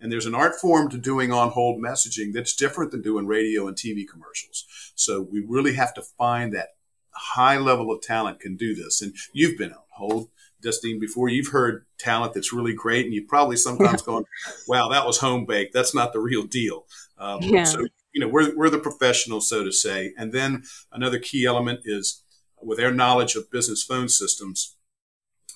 And 0.00 0.10
there's 0.10 0.26
an 0.26 0.34
art 0.34 0.54
form 0.54 0.88
to 0.90 0.98
doing 0.98 1.32
on 1.32 1.50
hold 1.50 1.82
messaging 1.82 2.32
that's 2.32 2.54
different 2.54 2.90
than 2.90 3.02
doing 3.02 3.26
radio 3.26 3.68
and 3.68 3.76
TV 3.76 4.04
commercials. 4.10 4.64
So 4.94 5.20
we 5.20 5.44
really 5.46 5.74
have 5.74 5.92
to 5.94 6.02
find 6.02 6.52
that 6.54 6.70
high 7.12 7.58
level 7.58 7.90
of 7.90 8.00
talent 8.00 8.40
can 8.40 8.56
do 8.56 8.74
this. 8.74 9.02
And 9.02 9.14
you've 9.32 9.58
been 9.58 9.72
on 9.72 9.84
hold. 9.90 10.28
Justine, 10.62 11.00
before 11.00 11.28
you've 11.28 11.48
heard 11.48 11.86
talent 11.98 12.34
that's 12.34 12.52
really 12.52 12.74
great, 12.74 13.06
and 13.06 13.14
you've 13.14 13.28
probably 13.28 13.56
sometimes 13.56 14.02
going, 14.10 14.24
"Wow, 14.68 14.90
that 14.90 15.06
was 15.06 15.18
home 15.18 15.46
baked. 15.46 15.72
That's 15.72 15.94
not 15.94 16.12
the 16.12 16.20
real 16.20 16.42
deal." 16.42 16.84
Um, 17.18 17.40
yeah. 17.42 17.64
So 17.64 17.86
you 18.12 18.20
know, 18.20 18.28
we're 18.28 18.54
we're 18.56 18.70
the 18.70 18.78
professionals, 18.78 19.48
so 19.48 19.64
to 19.64 19.72
say. 19.72 20.12
And 20.18 20.32
then 20.32 20.64
another 20.92 21.18
key 21.18 21.46
element 21.46 21.80
is 21.84 22.22
with 22.62 22.80
our 22.80 22.90
knowledge 22.90 23.36
of 23.36 23.50
business 23.50 23.82
phone 23.82 24.08
systems. 24.08 24.76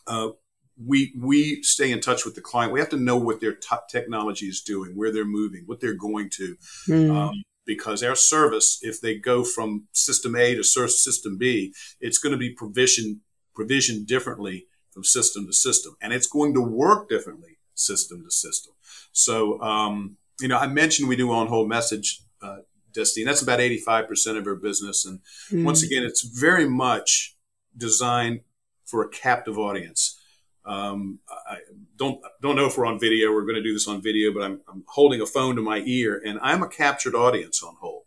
Uh, 0.07 0.31
we 0.83 1.15
we 1.19 1.63
stay 1.63 1.91
in 1.91 2.01
touch 2.01 2.25
with 2.25 2.35
the 2.35 2.41
client. 2.41 2.73
We 2.73 2.81
have 2.81 2.89
to 2.91 2.97
know 2.97 3.17
what 3.17 3.41
their 3.41 3.55
top 3.55 3.89
technology 3.89 4.47
is 4.47 4.61
doing, 4.61 4.97
where 4.97 5.13
they're 5.13 5.25
moving, 5.25 5.65
what 5.67 5.81
they're 5.81 5.95
going 5.95 6.31
to. 6.31 6.57
Mm. 6.89 7.15
Um, 7.15 7.45
because 7.67 8.03
our 8.03 8.15
service, 8.15 8.79
if 8.83 9.01
they 9.01 9.15
go 9.15 9.43
from 9.43 9.85
system 9.93 10.37
A 10.37 10.55
to 10.55 10.63
system 10.63 11.39
B, 11.39 11.73
it's 12.01 12.19
going 12.19 12.33
to 12.33 12.39
be 12.39 12.53
provisioned 12.53 13.21
provisioned 13.55 14.07
differently 14.07 14.67
from 14.91 15.05
system 15.05 15.47
to 15.47 15.53
system, 15.53 15.97
and 16.01 16.13
it's 16.13 16.27
going 16.27 16.55
to 16.55 16.61
work 16.61 17.09
differently 17.09 17.59
system 17.75 18.25
to 18.25 18.31
system. 18.31 18.75
So, 19.13 19.61
um, 19.61 20.17
you 20.41 20.49
know, 20.49 20.59
I 20.59 20.67
mentioned 20.67 21.09
we 21.09 21.17
do 21.17 21.31
on 21.31 21.47
hold 21.47 21.69
message, 21.69 22.21
uh, 22.43 22.59
Destiny. 22.93 23.27
That's 23.27 23.43
about 23.43 23.59
85% 23.59 24.39
of 24.39 24.47
our 24.47 24.55
business. 24.55 25.05
And 25.05 25.21
mm. 25.51 25.65
once 25.65 25.83
again, 25.83 26.05
it's 26.05 26.23
very 26.23 26.69
much 26.69 27.37
designed 27.77 28.41
for 28.85 29.03
a 29.03 29.09
captive 29.09 29.59
audience. 29.59 30.21
Um, 30.67 31.19
I 31.29 31.59
don't 31.97 32.21
don't 32.41 32.57
know 32.57 32.67
if 32.67 32.79
we're 32.79 32.87
on 32.87 32.99
video. 32.99 33.33
We're 33.33 33.43
going 33.43 33.57
to 33.57 33.63
do 33.63 33.73
this 33.73 33.89
on 33.89 34.03
video, 34.03 34.33
but 34.33 34.43
I'm, 34.43 34.61
I'm 34.69 34.85
holding 34.89 35.21
a 35.21 35.27
phone 35.27 35.57
to 35.57 35.63
my 35.63 35.83
ear, 35.85 36.21
and 36.25 36.39
I'm 36.43 36.63
a 36.63 36.69
captured 36.69 37.15
audience 37.15 37.63
on 37.63 37.77
hold. 37.81 38.03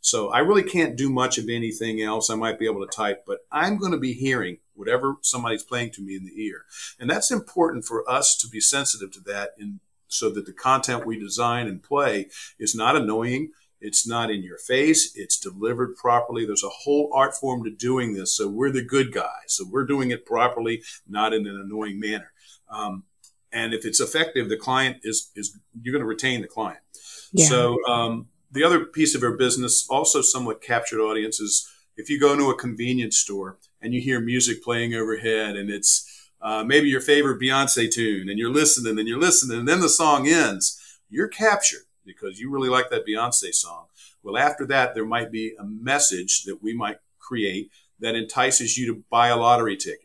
So 0.00 0.30
I 0.30 0.38
really 0.38 0.62
can't 0.62 0.96
do 0.96 1.10
much 1.10 1.38
of 1.38 1.48
anything 1.48 2.00
else. 2.00 2.30
I 2.30 2.34
might 2.36 2.58
be 2.58 2.66
able 2.66 2.86
to 2.86 2.90
type, 2.90 3.24
but 3.26 3.40
I'm 3.50 3.78
going 3.78 3.92
to 3.92 3.98
be 3.98 4.12
hearing 4.12 4.58
whatever 4.74 5.16
somebody's 5.22 5.64
playing 5.64 5.90
to 5.92 6.02
me 6.02 6.16
in 6.16 6.24
the 6.24 6.42
ear. 6.42 6.64
And 7.00 7.10
that's 7.10 7.30
important 7.30 7.84
for 7.84 8.08
us 8.08 8.36
to 8.38 8.48
be 8.48 8.60
sensitive 8.60 9.10
to 9.12 9.20
that 9.26 9.50
and 9.58 9.80
so 10.06 10.30
that 10.30 10.46
the 10.46 10.52
content 10.52 11.06
we 11.06 11.18
design 11.18 11.66
and 11.66 11.82
play 11.82 12.28
is 12.58 12.74
not 12.74 12.96
annoying. 12.96 13.50
It's 13.80 14.06
not 14.06 14.30
in 14.30 14.42
your 14.42 14.58
face. 14.58 15.12
It's 15.14 15.38
delivered 15.38 15.96
properly. 15.96 16.44
There's 16.44 16.64
a 16.64 16.68
whole 16.68 17.10
art 17.14 17.34
form 17.34 17.62
to 17.64 17.70
doing 17.70 18.14
this. 18.14 18.36
So 18.36 18.48
we're 18.48 18.72
the 18.72 18.82
good 18.82 19.12
guys. 19.12 19.48
So 19.48 19.64
we're 19.70 19.86
doing 19.86 20.10
it 20.10 20.26
properly, 20.26 20.82
not 21.08 21.32
in 21.32 21.46
an 21.46 21.56
annoying 21.56 22.00
manner. 22.00 22.32
Um, 22.68 23.04
and 23.52 23.72
if 23.72 23.84
it's 23.84 24.00
effective, 24.00 24.48
the 24.48 24.56
client 24.56 24.98
is, 25.02 25.30
is 25.34 25.58
you're 25.80 25.92
going 25.92 26.02
to 26.02 26.06
retain 26.06 26.42
the 26.42 26.48
client. 26.48 26.80
Yeah. 27.32 27.46
So, 27.46 27.84
um, 27.86 28.28
the 28.50 28.64
other 28.64 28.84
piece 28.84 29.14
of 29.14 29.22
our 29.22 29.36
business, 29.36 29.86
also 29.90 30.22
somewhat 30.22 30.62
captured 30.62 31.00
audiences. 31.00 31.68
if 31.96 32.08
you 32.08 32.18
go 32.18 32.32
into 32.32 32.48
a 32.48 32.56
convenience 32.56 33.18
store 33.18 33.58
and 33.82 33.92
you 33.92 34.00
hear 34.00 34.20
music 34.20 34.62
playing 34.62 34.94
overhead 34.94 35.56
and 35.56 35.68
it's 35.68 36.30
uh, 36.40 36.62
maybe 36.64 36.88
your 36.88 37.00
favorite 37.00 37.40
Beyonce 37.40 37.90
tune 37.90 38.28
and 38.28 38.38
you're 38.38 38.52
listening 38.52 38.98
and 38.98 39.08
you're 39.08 39.18
listening 39.18 39.58
and 39.58 39.68
then 39.68 39.80
the 39.80 39.88
song 39.88 40.28
ends, 40.28 40.80
you're 41.10 41.28
captured 41.28 41.87
because 42.08 42.40
you 42.40 42.50
really 42.50 42.68
like 42.68 42.90
that 42.90 43.06
Beyonce 43.06 43.54
song. 43.54 43.86
Well, 44.24 44.36
after 44.36 44.66
that, 44.66 44.96
there 44.96 45.06
might 45.06 45.30
be 45.30 45.54
a 45.60 45.64
message 45.64 46.42
that 46.44 46.60
we 46.60 46.74
might 46.74 46.98
create 47.20 47.70
that 48.00 48.16
entices 48.16 48.76
you 48.76 48.86
to 48.92 49.04
buy 49.10 49.28
a 49.28 49.36
lottery 49.36 49.76
ticket. 49.76 50.00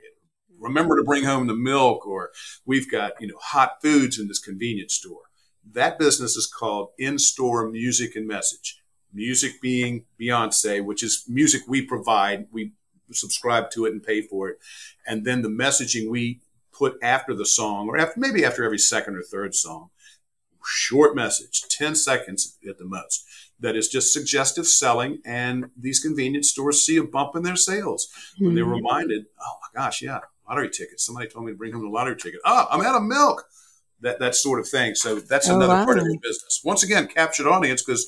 Remember 0.59 0.95
to 0.97 1.03
bring 1.03 1.23
home 1.23 1.47
the 1.47 1.55
milk, 1.55 2.05
or 2.05 2.29
we've 2.65 2.89
got 2.89 3.13
you 3.19 3.27
know 3.27 3.39
hot 3.41 3.81
foods 3.81 4.19
in 4.19 4.27
this 4.27 4.39
convenience 4.39 4.93
store 4.93 5.23
that 5.71 5.99
business 5.99 6.35
is 6.35 6.47
called 6.47 6.89
in 6.97 7.17
store 7.17 7.69
music 7.69 8.15
and 8.15 8.27
message. 8.27 8.81
Music 9.13 9.61
being 9.61 10.05
Beyonce, 10.19 10.83
which 10.83 11.03
is 11.03 11.23
music 11.27 11.61
we 11.67 11.81
provide. 11.81 12.47
We 12.51 12.73
subscribe 13.11 13.69
to 13.71 13.85
it 13.85 13.93
and 13.93 14.03
pay 14.03 14.21
for 14.21 14.49
it. 14.49 14.57
And 15.05 15.25
then 15.25 15.41
the 15.41 15.49
messaging 15.49 16.09
we 16.09 16.41
put 16.71 16.97
after 17.03 17.35
the 17.35 17.45
song, 17.45 17.87
or 17.87 17.97
after, 17.97 18.19
maybe 18.19 18.43
after 18.43 18.63
every 18.63 18.79
second 18.79 19.15
or 19.15 19.21
third 19.21 19.53
song, 19.53 19.89
short 20.65 21.15
message, 21.15 21.63
10 21.69 21.95
seconds 21.95 22.57
at 22.67 22.77
the 22.77 22.85
most, 22.85 23.25
that 23.59 23.75
is 23.75 23.87
just 23.87 24.13
suggestive 24.13 24.67
selling. 24.67 25.19
And 25.25 25.69
these 25.77 25.99
convenience 25.99 26.49
stores 26.49 26.85
see 26.85 26.97
a 26.97 27.03
bump 27.03 27.35
in 27.35 27.43
their 27.43 27.55
sales 27.55 28.07
when 28.37 28.49
mm-hmm. 28.49 28.55
they're 28.55 28.65
reminded, 28.65 29.25
oh 29.41 29.55
my 29.61 29.81
gosh, 29.81 30.01
yeah, 30.01 30.19
lottery 30.47 30.69
ticket. 30.69 30.99
Somebody 30.99 31.27
told 31.27 31.45
me 31.45 31.51
to 31.51 31.57
bring 31.57 31.73
home 31.73 31.83
the 31.83 31.89
lottery 31.89 32.15
ticket. 32.15 32.41
Oh, 32.45 32.67
I'm 32.69 32.81
out 32.81 32.95
of 32.95 33.03
milk. 33.03 33.45
That, 34.01 34.19
that 34.19 34.35
sort 34.35 34.59
of 34.59 34.67
thing. 34.67 34.95
So 34.95 35.15
that's 35.15 35.49
oh, 35.49 35.55
another 35.55 35.75
wow. 35.75 35.85
part 35.85 35.97
of 35.97 36.03
your 36.03 36.19
business. 36.19 36.59
Once 36.61 36.83
again, 36.83 37.07
captured 37.07 37.47
audience 37.47 37.81
because 37.81 38.05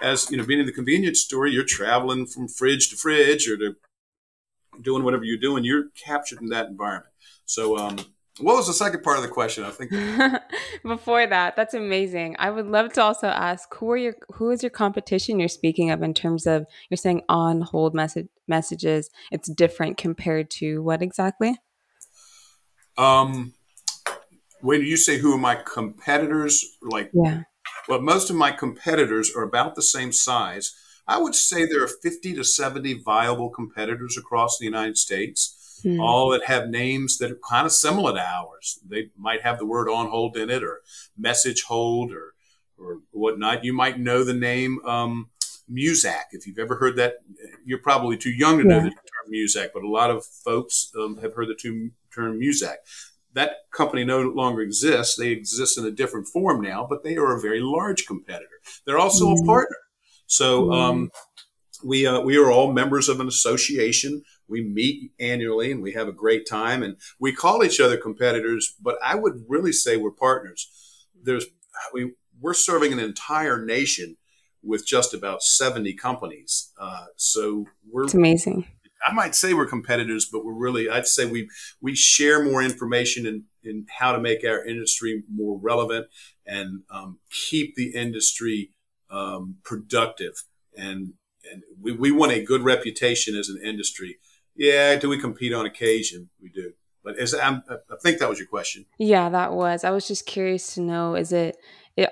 as 0.00 0.30
you 0.30 0.36
know, 0.36 0.44
being 0.44 0.60
in 0.60 0.66
the 0.66 0.72
convenience 0.72 1.20
store, 1.20 1.46
you're 1.46 1.64
traveling 1.64 2.26
from 2.26 2.48
fridge 2.48 2.88
to 2.90 2.96
fridge 2.96 3.46
or 3.48 3.58
to 3.58 3.76
doing 4.80 5.04
whatever 5.04 5.24
you're 5.24 5.38
doing. 5.38 5.64
You're 5.64 5.90
captured 6.02 6.40
in 6.40 6.48
that 6.48 6.68
environment. 6.68 7.12
So, 7.44 7.76
um, 7.76 7.98
what 8.40 8.56
was 8.56 8.66
the 8.66 8.72
second 8.72 9.02
part 9.02 9.16
of 9.16 9.22
the 9.22 9.28
question? 9.28 9.64
I 9.64 9.70
think 9.70 9.92
before 10.82 11.26
that, 11.26 11.54
that's 11.54 11.74
amazing. 11.74 12.34
I 12.38 12.50
would 12.50 12.66
love 12.66 12.92
to 12.94 13.02
also 13.02 13.28
ask 13.28 13.72
who 13.74 13.90
are 13.92 13.96
your 13.96 14.14
who 14.32 14.50
is 14.50 14.62
your 14.62 14.70
competition 14.70 15.38
you're 15.38 15.48
speaking 15.48 15.90
of 15.90 16.02
in 16.02 16.14
terms 16.14 16.46
of 16.46 16.66
you're 16.90 16.96
saying 16.96 17.22
on 17.28 17.60
hold 17.60 17.94
message 17.94 18.28
messages. 18.48 19.08
It's 19.30 19.48
different 19.48 19.98
compared 19.98 20.50
to 20.52 20.82
what 20.82 21.00
exactly? 21.00 21.56
Um, 22.98 23.54
when 24.60 24.82
you 24.82 24.96
say 24.96 25.18
who 25.18 25.32
are 25.32 25.38
my 25.38 25.54
competitors, 25.54 26.64
like 26.82 27.10
yeah, 27.12 27.42
well, 27.88 28.00
most 28.00 28.30
of 28.30 28.36
my 28.36 28.50
competitors 28.50 29.32
are 29.34 29.42
about 29.42 29.76
the 29.76 29.82
same 29.82 30.12
size. 30.12 30.74
I 31.06 31.18
would 31.18 31.34
say 31.34 31.66
there 31.66 31.84
are 31.84 31.88
50 31.88 32.34
to 32.34 32.44
70 32.44 33.02
viable 33.02 33.50
competitors 33.50 34.16
across 34.16 34.56
the 34.58 34.64
United 34.64 34.96
States 34.96 35.63
mm. 35.84 36.00
all 36.00 36.30
that 36.30 36.44
have 36.44 36.68
names 36.68 37.18
that 37.18 37.30
are 37.30 37.38
kind 37.48 37.66
of 37.66 37.72
similar 37.72 38.14
to 38.14 38.20
ours. 38.20 38.78
They 38.88 39.10
might 39.16 39.42
have 39.42 39.58
the 39.58 39.66
word 39.66 39.88
on 39.88 40.08
hold 40.08 40.36
in 40.36 40.50
it 40.50 40.62
or 40.62 40.82
message 41.16 41.62
hold 41.62 42.12
or, 42.12 42.34
or 42.78 43.00
whatnot. 43.10 43.64
You 43.64 43.72
might 43.72 43.98
know 43.98 44.24
the 44.24 44.34
name 44.34 44.84
um, 44.84 45.30
Muzak. 45.70 46.32
If 46.32 46.46
you've 46.46 46.58
ever 46.58 46.76
heard 46.76 46.96
that, 46.96 47.16
you're 47.64 47.78
probably 47.78 48.16
too 48.16 48.32
young 48.32 48.58
to 48.58 48.64
know 48.64 48.80
the 48.80 48.90
term 48.90 49.32
Muzak, 49.32 49.70
but 49.72 49.84
a 49.84 49.88
lot 49.88 50.10
of 50.10 50.24
folks 50.24 50.90
um, 50.98 51.18
have 51.18 51.34
heard 51.34 51.48
the 51.48 51.90
term 52.14 52.40
Muzak. 52.40 52.76
That 53.32 53.50
company 53.72 54.04
no 54.04 54.20
longer 54.20 54.60
exists. 54.60 55.16
They 55.16 55.30
exist 55.30 55.76
in 55.76 55.84
a 55.84 55.90
different 55.90 56.28
form 56.28 56.60
now, 56.60 56.86
but 56.88 57.02
they 57.02 57.16
are 57.16 57.36
a 57.36 57.40
very 57.40 57.60
large 57.60 58.06
competitor. 58.06 58.60
They're 58.86 58.98
also 58.98 59.26
mm. 59.26 59.42
a 59.42 59.44
partner. 59.44 59.76
So 60.26 60.72
um, 60.72 61.10
we 61.84 62.06
uh, 62.06 62.20
we 62.20 62.36
are 62.36 62.50
all 62.50 62.72
members 62.72 63.08
of 63.08 63.20
an 63.20 63.28
association 63.28 64.22
we 64.48 64.62
meet 64.62 65.12
annually 65.18 65.72
and 65.72 65.82
we 65.82 65.92
have 65.92 66.08
a 66.08 66.12
great 66.12 66.46
time 66.48 66.82
and 66.82 66.96
we 67.18 67.32
call 67.32 67.64
each 67.64 67.80
other 67.80 67.96
competitors, 67.96 68.74
but 68.80 68.96
I 69.02 69.14
would 69.14 69.44
really 69.48 69.72
say 69.72 69.96
we're 69.96 70.10
partners. 70.10 70.70
There's 71.22 71.46
we 71.92 72.12
we're 72.40 72.54
serving 72.54 72.92
an 72.92 72.98
entire 72.98 73.64
nation 73.64 74.16
with 74.62 74.86
just 74.86 75.14
about 75.14 75.42
70 75.42 75.94
companies. 75.94 76.72
Uh, 76.78 77.06
so 77.16 77.66
we're 77.90 78.04
it's 78.04 78.14
amazing. 78.14 78.66
I 79.06 79.12
might 79.12 79.34
say 79.34 79.52
we're 79.52 79.66
competitors, 79.66 80.28
but 80.30 80.44
we're 80.44 80.54
really 80.54 80.88
I'd 80.88 81.06
say 81.06 81.26
we 81.26 81.48
we 81.80 81.94
share 81.94 82.44
more 82.44 82.62
information 82.62 83.26
in, 83.26 83.44
in 83.62 83.86
how 83.98 84.12
to 84.12 84.20
make 84.20 84.44
our 84.44 84.64
industry 84.64 85.24
more 85.32 85.58
relevant 85.58 86.06
and 86.46 86.82
um, 86.90 87.18
keep 87.30 87.74
the 87.76 87.94
industry 87.94 88.70
um, 89.10 89.56
productive 89.64 90.44
and 90.76 91.14
and 91.50 91.62
we, 91.80 91.92
we 91.92 92.10
want 92.10 92.32
a 92.32 92.42
good 92.42 92.62
reputation 92.62 93.36
as 93.36 93.48
an 93.48 93.60
industry 93.62 94.18
yeah, 94.56 94.96
do 94.96 95.08
we 95.08 95.18
compete 95.18 95.52
on 95.52 95.66
occasion? 95.66 96.30
We 96.40 96.50
do. 96.50 96.72
But 97.02 97.18
is 97.18 97.34
I'm, 97.34 97.62
I 97.68 97.96
think 98.02 98.18
that 98.18 98.28
was 98.28 98.38
your 98.38 98.48
question. 98.48 98.86
Yeah, 98.98 99.28
that 99.28 99.52
was. 99.52 99.84
I 99.84 99.90
was 99.90 100.08
just 100.08 100.24
curious 100.26 100.74
to 100.74 100.80
know: 100.80 101.14
is 101.14 101.32
it 101.32 101.56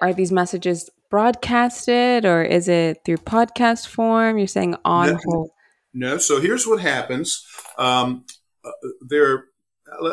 are 0.01 0.13
these 0.13 0.33
messages 0.33 0.91
broadcasted 1.11 2.25
or 2.25 2.43
is 2.43 2.69
it 2.69 2.99
through 3.05 3.19
podcast 3.19 3.87
form? 3.87 4.39
You're 4.39 4.47
saying 4.47 4.77
on 4.85 5.09
no, 5.09 5.19
hold. 5.25 5.51
No. 5.93 6.19
So 6.19 6.41
here's 6.41 6.67
what 6.67 6.81
happens. 6.81 7.47
Um, 7.79 8.25
uh, 8.65 8.71
there, 9.09 9.45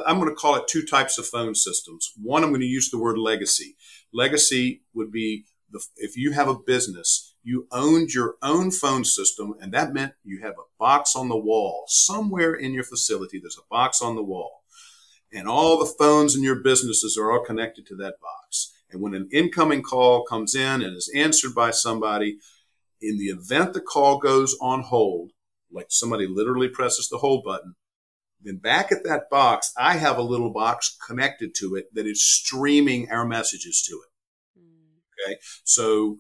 I'm 0.05 0.19
going 0.19 0.29
to 0.29 0.36
call 0.36 0.55
it 0.55 0.67
two 0.67 0.86
types 0.86 1.17
of 1.17 1.25
phone 1.27 1.55
systems. 1.55 2.12
One, 2.21 2.43
I'm 2.43 2.50
going 2.50 2.62
to 2.62 2.67
use 2.67 2.89
the 2.89 3.00
word 3.00 3.17
legacy. 3.17 3.75
Legacy 4.13 4.81
would 4.93 5.12
be 5.12 5.45
the, 5.71 5.83
if 5.98 6.17
you 6.17 6.31
have 6.31 6.48
a 6.48 6.55
business 6.55 7.28
you 7.43 7.67
owned 7.72 8.13
your 8.13 8.36
own 8.41 8.72
phone 8.72 9.05
system, 9.05 9.53
and 9.62 9.74
that 9.74 9.93
meant 9.93 10.13
you 10.24 10.41
have 10.41 10.53
a 10.53 10.69
box 10.77 11.15
on 11.15 11.29
the 11.29 11.38
wall. 11.38 11.86
Somewhere 11.88 12.53
in 12.53 12.74
your 12.74 12.84
facility, 12.84 13.39
there's 13.39 13.58
a 13.58 13.67
box 13.69 14.01
on 14.01 14.15
the 14.15 14.24
wall. 14.24 14.63
And 15.31 15.48
all 15.48 15.77
the 15.77 15.93
phones 15.98 16.36
in 16.36 16.43
your 16.43 16.55
businesses 16.55 17.17
are 17.17 17.31
all 17.31 17.43
connected 17.43 17.86
to 17.88 17.96
that 17.98 18.15
box. 18.22 18.74
And 18.91 19.01
when 19.01 19.13
an 19.13 19.29
incoming 19.31 19.84
call 19.84 20.24
comes 20.24 20.55
in 20.55 20.81
and 20.81 20.96
is 20.96 21.12
answered 21.15 21.53
by 21.53 21.72
somebody, 21.72 22.39
in 23.01 23.17
the 23.17 23.25
event 23.25 23.74
the 23.74 23.81
call 23.81 24.17
goes 24.17 24.58
on 24.60 24.81
hold, 24.81 25.31
like 25.72 25.88
somebody 25.89 26.27
literally 26.27 26.67
presses 26.67 27.08
the 27.08 27.19
hold 27.19 27.43
button, 27.43 27.75
then 28.41 28.58
back 28.58 28.91
at 28.91 29.03
that 29.03 29.29
box, 29.29 29.72
I 29.77 29.98
have 29.98 30.17
a 30.17 30.24
little 30.24 30.51
box 30.51 30.98
connected 31.05 31.53
to 31.55 31.75
it 31.75 31.93
that 31.93 32.08
is 32.08 32.24
streaming 32.24 33.12
our 33.12 33.25
messages 33.25 33.84
to 33.88 33.93
it. 33.96 34.60
Hmm. 34.60 35.29
Okay. 35.31 35.38
So 35.63 36.17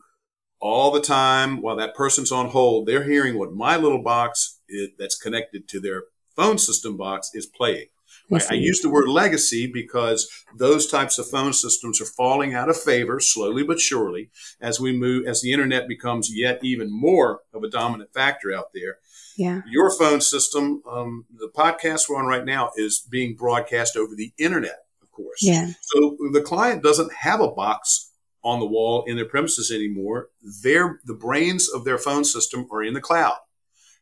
all 0.59 0.91
the 0.91 1.01
time 1.01 1.61
while 1.61 1.75
that 1.77 1.95
person's 1.95 2.31
on 2.31 2.49
hold, 2.49 2.87
they're 2.87 3.03
hearing 3.03 3.37
what 3.37 3.53
my 3.53 3.77
little 3.77 4.01
box 4.03 4.59
is, 4.67 4.89
that's 4.97 5.17
connected 5.17 5.67
to 5.69 5.79
their 5.79 6.03
phone 6.35 6.57
system 6.57 6.97
box 6.97 7.31
is 7.33 7.45
playing. 7.45 7.87
I 8.31 8.53
use 8.53 8.81
the 8.81 8.89
word 8.89 9.07
legacy 9.07 9.65
because 9.71 10.29
those 10.55 10.87
types 10.87 11.17
of 11.17 11.27
phone 11.27 11.53
systems 11.53 11.99
are 11.99 12.05
falling 12.05 12.53
out 12.53 12.69
of 12.69 12.79
favor 12.79 13.19
slowly 13.19 13.63
but 13.63 13.79
surely 13.79 14.29
as 14.61 14.79
we 14.79 14.95
move, 14.95 15.25
as 15.25 15.41
the 15.41 15.51
internet 15.51 15.87
becomes 15.87 16.29
yet 16.31 16.59
even 16.63 16.91
more 16.91 17.41
of 17.53 17.63
a 17.63 17.69
dominant 17.69 18.13
factor 18.13 18.53
out 18.53 18.67
there. 18.73 18.97
Yeah. 19.35 19.61
Your 19.67 19.89
phone 19.89 20.21
system, 20.21 20.83
um, 20.89 21.25
the 21.33 21.49
podcast 21.49 22.09
we're 22.09 22.17
on 22.17 22.27
right 22.27 22.45
now 22.45 22.71
is 22.75 22.99
being 22.99 23.35
broadcast 23.35 23.95
over 23.95 24.15
the 24.15 24.31
internet, 24.37 24.85
of 25.01 25.09
course. 25.11 25.41
Yeah. 25.41 25.71
So 25.81 26.17
the 26.31 26.41
client 26.41 26.83
doesn't 26.83 27.13
have 27.13 27.39
a 27.41 27.49
box 27.49 28.08
on 28.43 28.59
the 28.59 28.65
wall 28.65 29.03
in 29.05 29.15
their 29.15 29.25
premises 29.25 29.71
anymore. 29.71 30.29
Their 30.63 30.99
the 31.05 31.13
brains 31.13 31.69
of 31.69 31.83
their 31.83 31.97
phone 31.97 32.23
system 32.23 32.67
are 32.71 32.83
in 32.83 32.93
the 32.93 33.01
cloud, 33.01 33.37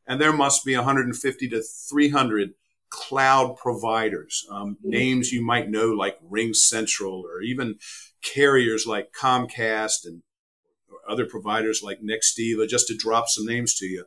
and 0.05 0.21
there 0.21 0.33
must 0.33 0.65
be 0.65 0.75
150 0.75 1.49
to 1.49 1.61
300 1.61 2.53
cloud 2.89 3.57
providers. 3.57 4.45
Um, 4.49 4.75
mm-hmm. 4.75 4.89
Names 4.89 5.31
you 5.31 5.43
might 5.43 5.69
know 5.69 5.87
like 5.87 6.17
RingCentral, 6.21 7.23
or 7.23 7.41
even 7.41 7.75
carriers 8.21 8.85
like 8.85 9.11
Comcast 9.11 10.05
and 10.05 10.23
other 11.07 11.25
providers 11.25 11.81
like 11.83 11.99
Nextiva, 12.01 12.67
just 12.67 12.87
to 12.87 12.97
drop 12.97 13.27
some 13.27 13.45
names 13.45 13.75
to 13.75 13.85
you. 13.85 14.05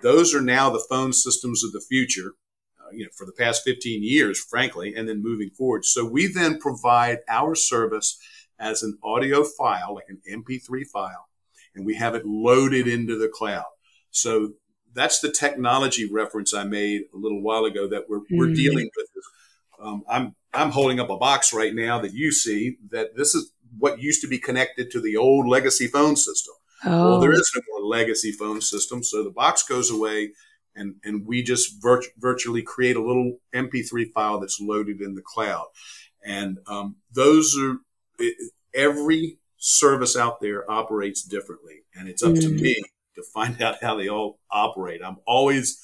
Those 0.00 0.34
are 0.34 0.40
now 0.40 0.70
the 0.70 0.84
phone 0.88 1.12
systems 1.12 1.64
of 1.64 1.72
the 1.72 1.80
future. 1.80 2.34
Uh, 2.80 2.90
you 2.92 3.04
know, 3.04 3.10
for 3.16 3.26
the 3.26 3.32
past 3.32 3.62
15 3.64 4.02
years, 4.02 4.42
frankly, 4.42 4.94
and 4.96 5.08
then 5.08 5.22
moving 5.22 5.50
forward. 5.50 5.84
So 5.84 6.04
we 6.04 6.26
then 6.26 6.58
provide 6.58 7.18
our 7.28 7.54
service 7.54 8.18
as 8.58 8.82
an 8.82 8.98
audio 9.02 9.44
file, 9.44 9.94
like 9.94 10.08
an 10.08 10.20
MP3 10.30 10.86
file, 10.86 11.28
and 11.74 11.86
we 11.86 11.94
have 11.94 12.14
it 12.14 12.26
loaded 12.26 12.88
into 12.88 13.18
the 13.18 13.28
cloud. 13.28 13.66
So 14.10 14.54
that's 14.94 15.20
the 15.20 15.30
technology 15.30 16.08
reference 16.10 16.54
I 16.54 16.64
made 16.64 17.02
a 17.14 17.16
little 17.16 17.42
while 17.42 17.64
ago 17.64 17.88
that 17.88 18.04
we're, 18.08 18.20
mm-hmm. 18.20 18.36
we're 18.36 18.54
dealing 18.54 18.90
with. 18.96 19.06
Um, 19.80 20.02
I'm 20.08 20.34
I'm 20.52 20.70
holding 20.70 20.98
up 20.98 21.10
a 21.10 21.16
box 21.16 21.52
right 21.52 21.74
now 21.74 22.00
that 22.00 22.14
you 22.14 22.32
see 22.32 22.78
that 22.90 23.16
this 23.16 23.34
is 23.34 23.52
what 23.78 24.00
used 24.00 24.22
to 24.22 24.28
be 24.28 24.38
connected 24.38 24.90
to 24.90 25.00
the 25.00 25.16
old 25.16 25.46
legacy 25.46 25.86
phone 25.86 26.16
system. 26.16 26.54
Oh. 26.84 27.10
Well, 27.10 27.20
there 27.20 27.32
is 27.32 27.50
no 27.54 27.62
more 27.68 27.88
legacy 27.88 28.32
phone 28.32 28.60
system, 28.60 29.02
so 29.02 29.22
the 29.22 29.30
box 29.30 29.62
goes 29.62 29.90
away, 29.90 30.30
and 30.74 30.96
and 31.04 31.26
we 31.26 31.42
just 31.42 31.80
virt- 31.82 32.12
virtually 32.18 32.62
create 32.62 32.96
a 32.96 33.02
little 33.02 33.38
MP3 33.54 34.10
file 34.12 34.40
that's 34.40 34.60
loaded 34.60 35.00
in 35.00 35.14
the 35.14 35.22
cloud, 35.22 35.66
and 36.24 36.58
um, 36.66 36.96
those 37.12 37.56
are 37.58 37.78
it, 38.18 38.52
every 38.74 39.38
service 39.58 40.16
out 40.16 40.40
there 40.40 40.70
operates 40.70 41.22
differently, 41.22 41.84
and 41.94 42.08
it's 42.08 42.22
up 42.22 42.32
mm. 42.32 42.40
to 42.42 42.48
me 42.48 42.82
to 43.16 43.22
find 43.34 43.60
out 43.62 43.82
how 43.82 43.96
they 43.96 44.08
all 44.08 44.38
operate. 44.50 45.00
I'm 45.04 45.18
always 45.26 45.82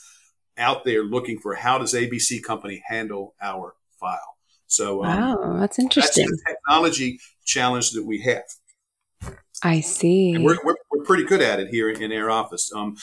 out 0.56 0.84
there 0.84 1.02
looking 1.02 1.38
for 1.38 1.54
how 1.54 1.78
does 1.78 1.94
ABC 1.94 2.42
Company 2.42 2.82
handle 2.86 3.34
our 3.42 3.74
file. 3.98 4.36
So, 4.66 5.04
um, 5.04 5.18
wow, 5.18 5.56
that's 5.60 5.78
interesting. 5.78 6.26
That's 6.26 6.42
the 6.44 6.50
technology 6.50 7.20
challenge 7.44 7.90
that 7.92 8.04
we 8.04 8.22
have. 8.22 9.36
I 9.62 9.80
see. 9.80 10.36
We're, 10.36 10.58
we're, 10.64 10.76
we're, 10.90 11.04
pretty 11.04 11.24
good 11.24 11.42
at 11.42 11.60
it 11.60 11.68
here 11.68 11.90
in 11.90 12.12
our 12.12 12.30
office. 12.30 12.72
Um, 12.74 12.96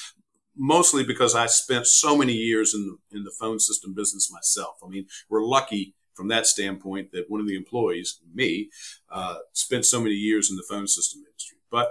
mostly 0.56 1.04
because 1.04 1.34
I 1.36 1.48
spent 1.48 1.88
so 1.88 2.18
many 2.18 2.34
years 2.34 2.74
in 2.74 2.86
the, 2.86 3.18
in 3.18 3.24
the 3.24 3.32
phone 3.40 3.60
system 3.60 3.94
business 3.94 4.32
myself. 4.32 4.78
I 4.84 4.88
mean, 4.88 5.06
we're 5.30 5.44
lucky 5.44 5.96
from 6.14 6.28
that 6.30 6.46
standpoint 6.46 7.12
that 7.12 7.26
one 7.30 7.42
of 7.42 7.48
the 7.48 7.56
employees, 7.56 8.20
me, 8.34 8.70
uh, 9.12 9.38
spent 9.54 9.86
so 9.86 10.00
many 10.00 10.16
years 10.16 10.50
in 10.50 10.58
the 10.58 10.66
phone 10.70 10.88
system 10.88 11.22
industry. 11.26 11.58
But 11.70 11.90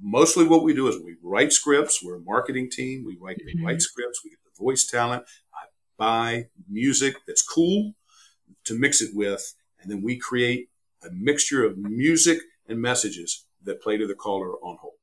mostly 0.00 0.46
what 0.46 0.62
we 0.62 0.74
do 0.74 0.88
is 0.88 0.96
we 1.02 1.16
write 1.22 1.52
scripts. 1.52 2.02
We're 2.02 2.16
a 2.16 2.20
marketing 2.20 2.70
team. 2.70 3.04
We 3.06 3.16
write, 3.20 3.38
mm-hmm. 3.38 3.60
we 3.60 3.66
write 3.66 3.82
scripts. 3.82 4.20
We 4.24 4.30
get 4.30 4.38
the 4.44 4.62
voice 4.62 4.86
talent. 4.86 5.24
I 5.52 5.66
buy 5.96 6.46
music 6.68 7.16
that's 7.26 7.42
cool 7.42 7.94
to 8.64 8.78
mix 8.78 9.00
it 9.02 9.10
with, 9.14 9.54
and 9.80 9.90
then 9.90 10.02
we 10.02 10.18
create 10.18 10.68
a 11.04 11.10
mixture 11.12 11.64
of 11.64 11.76
music 11.76 12.38
and 12.66 12.80
messages 12.80 13.44
that 13.64 13.82
play 13.82 13.96
to 13.96 14.06
the 14.06 14.14
caller 14.14 14.52
on 14.62 14.76
hold. 14.80 14.94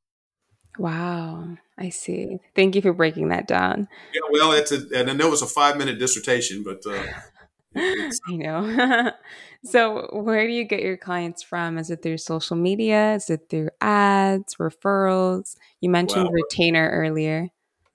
Wow, 0.77 1.57
I 1.77 1.89
see. 1.89 2.39
Thank 2.55 2.75
you 2.75 2.81
for 2.81 2.93
breaking 2.93 3.29
that 3.29 3.47
down. 3.47 3.87
Yeah, 4.13 4.21
well, 4.31 4.53
it's 4.53 4.71
a, 4.71 4.81
and 4.95 5.09
I 5.09 5.13
know 5.13 5.33
it's 5.33 5.41
a 5.41 5.47
five 5.47 5.77
minute 5.77 5.99
dissertation, 5.99 6.63
but 6.63 6.81
uh, 6.87 7.03
I 7.75 8.11
know. 8.29 9.11
so, 9.63 10.09
where 10.11 10.45
do 10.45 10.53
you 10.53 10.65
get 10.65 10.81
your 10.81 10.97
clients 10.97 11.41
from? 11.41 11.77
Is 11.77 11.89
it 11.89 12.01
through 12.01 12.17
social 12.17 12.55
media? 12.55 13.15
Is 13.15 13.29
it 13.29 13.47
through 13.49 13.69
ads, 13.79 14.55
referrals? 14.55 15.55
You 15.79 15.89
mentioned 15.89 16.25
wow, 16.25 16.31
retainer 16.31 16.89
earlier. 16.89 17.47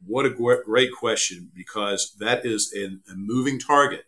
what 0.06 0.26
a 0.26 0.30
great 0.30 0.90
question 0.92 1.50
because 1.54 2.14
that 2.21 2.47
is 2.47 2.73
a, 2.76 3.12
a 3.12 3.16
moving 3.16 3.59
target, 3.59 4.04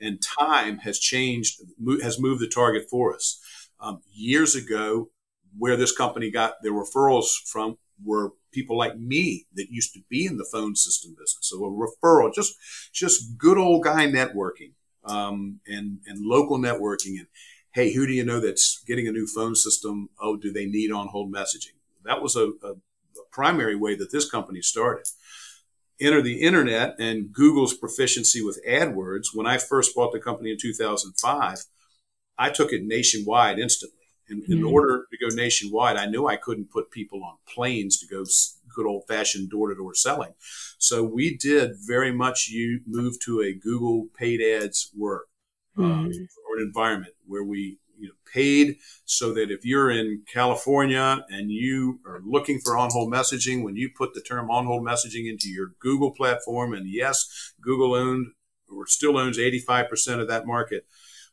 and 0.00 0.22
time 0.22 0.78
has 0.78 0.98
changed, 0.98 1.60
has 2.02 2.20
moved 2.20 2.40
the 2.40 2.48
target 2.48 2.88
for 2.88 3.14
us. 3.14 3.40
Um, 3.80 4.00
years 4.12 4.54
ago, 4.54 5.10
where 5.56 5.76
this 5.76 5.96
company 5.96 6.30
got 6.30 6.54
their 6.62 6.72
referrals 6.72 7.28
from 7.46 7.78
were 8.04 8.32
people 8.52 8.76
like 8.76 8.96
me 8.96 9.46
that 9.54 9.70
used 9.70 9.92
to 9.94 10.00
be 10.08 10.24
in 10.26 10.36
the 10.36 10.48
phone 10.50 10.76
system 10.76 11.12
business. 11.12 11.38
So 11.42 11.64
a 11.64 11.70
referral, 11.70 12.32
just 12.32 12.54
just 12.92 13.36
good 13.36 13.58
old 13.58 13.84
guy 13.84 14.06
networking 14.06 14.74
um, 15.08 15.60
and 15.66 16.00
and 16.06 16.24
local 16.24 16.58
networking. 16.58 17.18
And 17.18 17.26
hey, 17.72 17.92
who 17.92 18.06
do 18.06 18.12
you 18.12 18.24
know 18.24 18.40
that's 18.40 18.82
getting 18.86 19.08
a 19.08 19.12
new 19.12 19.26
phone 19.26 19.54
system? 19.54 20.10
Oh, 20.20 20.36
do 20.36 20.52
they 20.52 20.66
need 20.66 20.90
on 20.90 21.08
hold 21.08 21.32
messaging? 21.32 21.76
That 22.04 22.22
was 22.22 22.36
a, 22.36 22.52
a, 22.62 22.72
a 22.72 23.24
primary 23.30 23.76
way 23.76 23.94
that 23.96 24.12
this 24.12 24.30
company 24.30 24.62
started. 24.62 25.06
Enter 26.00 26.22
the 26.22 26.40
internet 26.42 26.94
and 27.00 27.32
Google's 27.32 27.74
proficiency 27.74 28.40
with 28.40 28.64
AdWords. 28.64 29.34
When 29.34 29.46
I 29.46 29.58
first 29.58 29.96
bought 29.96 30.12
the 30.12 30.20
company 30.20 30.52
in 30.52 30.56
2005, 30.58 31.64
I 32.38 32.50
took 32.50 32.72
it 32.72 32.84
nationwide 32.84 33.58
instantly 33.58 33.98
in, 34.28 34.42
in 34.48 34.58
mm 34.62 34.68
order 34.70 35.06
to 35.10 35.18
go 35.18 35.34
nationwide, 35.34 35.96
I 35.96 36.06
knew 36.06 36.26
I 36.26 36.36
couldn't 36.36 36.70
put 36.70 36.90
people 36.90 37.24
on 37.24 37.36
planes 37.52 37.98
to 37.98 38.06
go 38.06 38.24
good 38.78 38.86
old 38.86 39.04
fashioned 39.08 39.50
door 39.50 39.68
to 39.68 39.74
door 39.74 39.94
selling. 39.94 40.34
So 40.78 41.02
we 41.02 41.36
did 41.36 41.72
very 41.86 42.12
much 42.12 42.48
you 42.48 42.80
move 42.86 43.18
to 43.20 43.40
a 43.40 43.52
Google 43.52 44.06
paid 44.16 44.40
ads 44.40 44.90
work 44.96 45.26
mm 45.76 45.84
um, 45.84 46.06
or 46.06 46.56
an 46.56 46.66
environment 46.66 47.14
where 47.26 47.44
we 47.44 47.78
you 47.96 48.08
know, 48.08 48.14
paid 48.32 48.76
so 49.04 49.32
that 49.34 49.50
if 49.50 49.64
you're 49.64 49.90
in 49.90 50.22
California 50.32 51.24
and 51.28 51.50
you 51.50 52.00
are 52.06 52.20
looking 52.24 52.58
for 52.64 52.76
on 52.76 52.90
hold 52.90 53.12
messaging, 53.12 53.62
when 53.64 53.76
you 53.76 53.90
put 53.96 54.14
the 54.14 54.20
term 54.20 54.50
on 54.50 54.66
hold 54.66 54.84
messaging 54.84 55.28
into 55.28 55.48
your 55.48 55.72
Google 55.80 56.12
platform, 56.12 56.72
and 56.74 56.88
yes, 56.88 57.52
Google 57.60 57.94
owned 57.94 58.28
or 58.72 58.86
still 58.86 59.18
owns 59.18 59.38
85% 59.38 60.20
of 60.20 60.28
that 60.28 60.46
market 60.46 60.84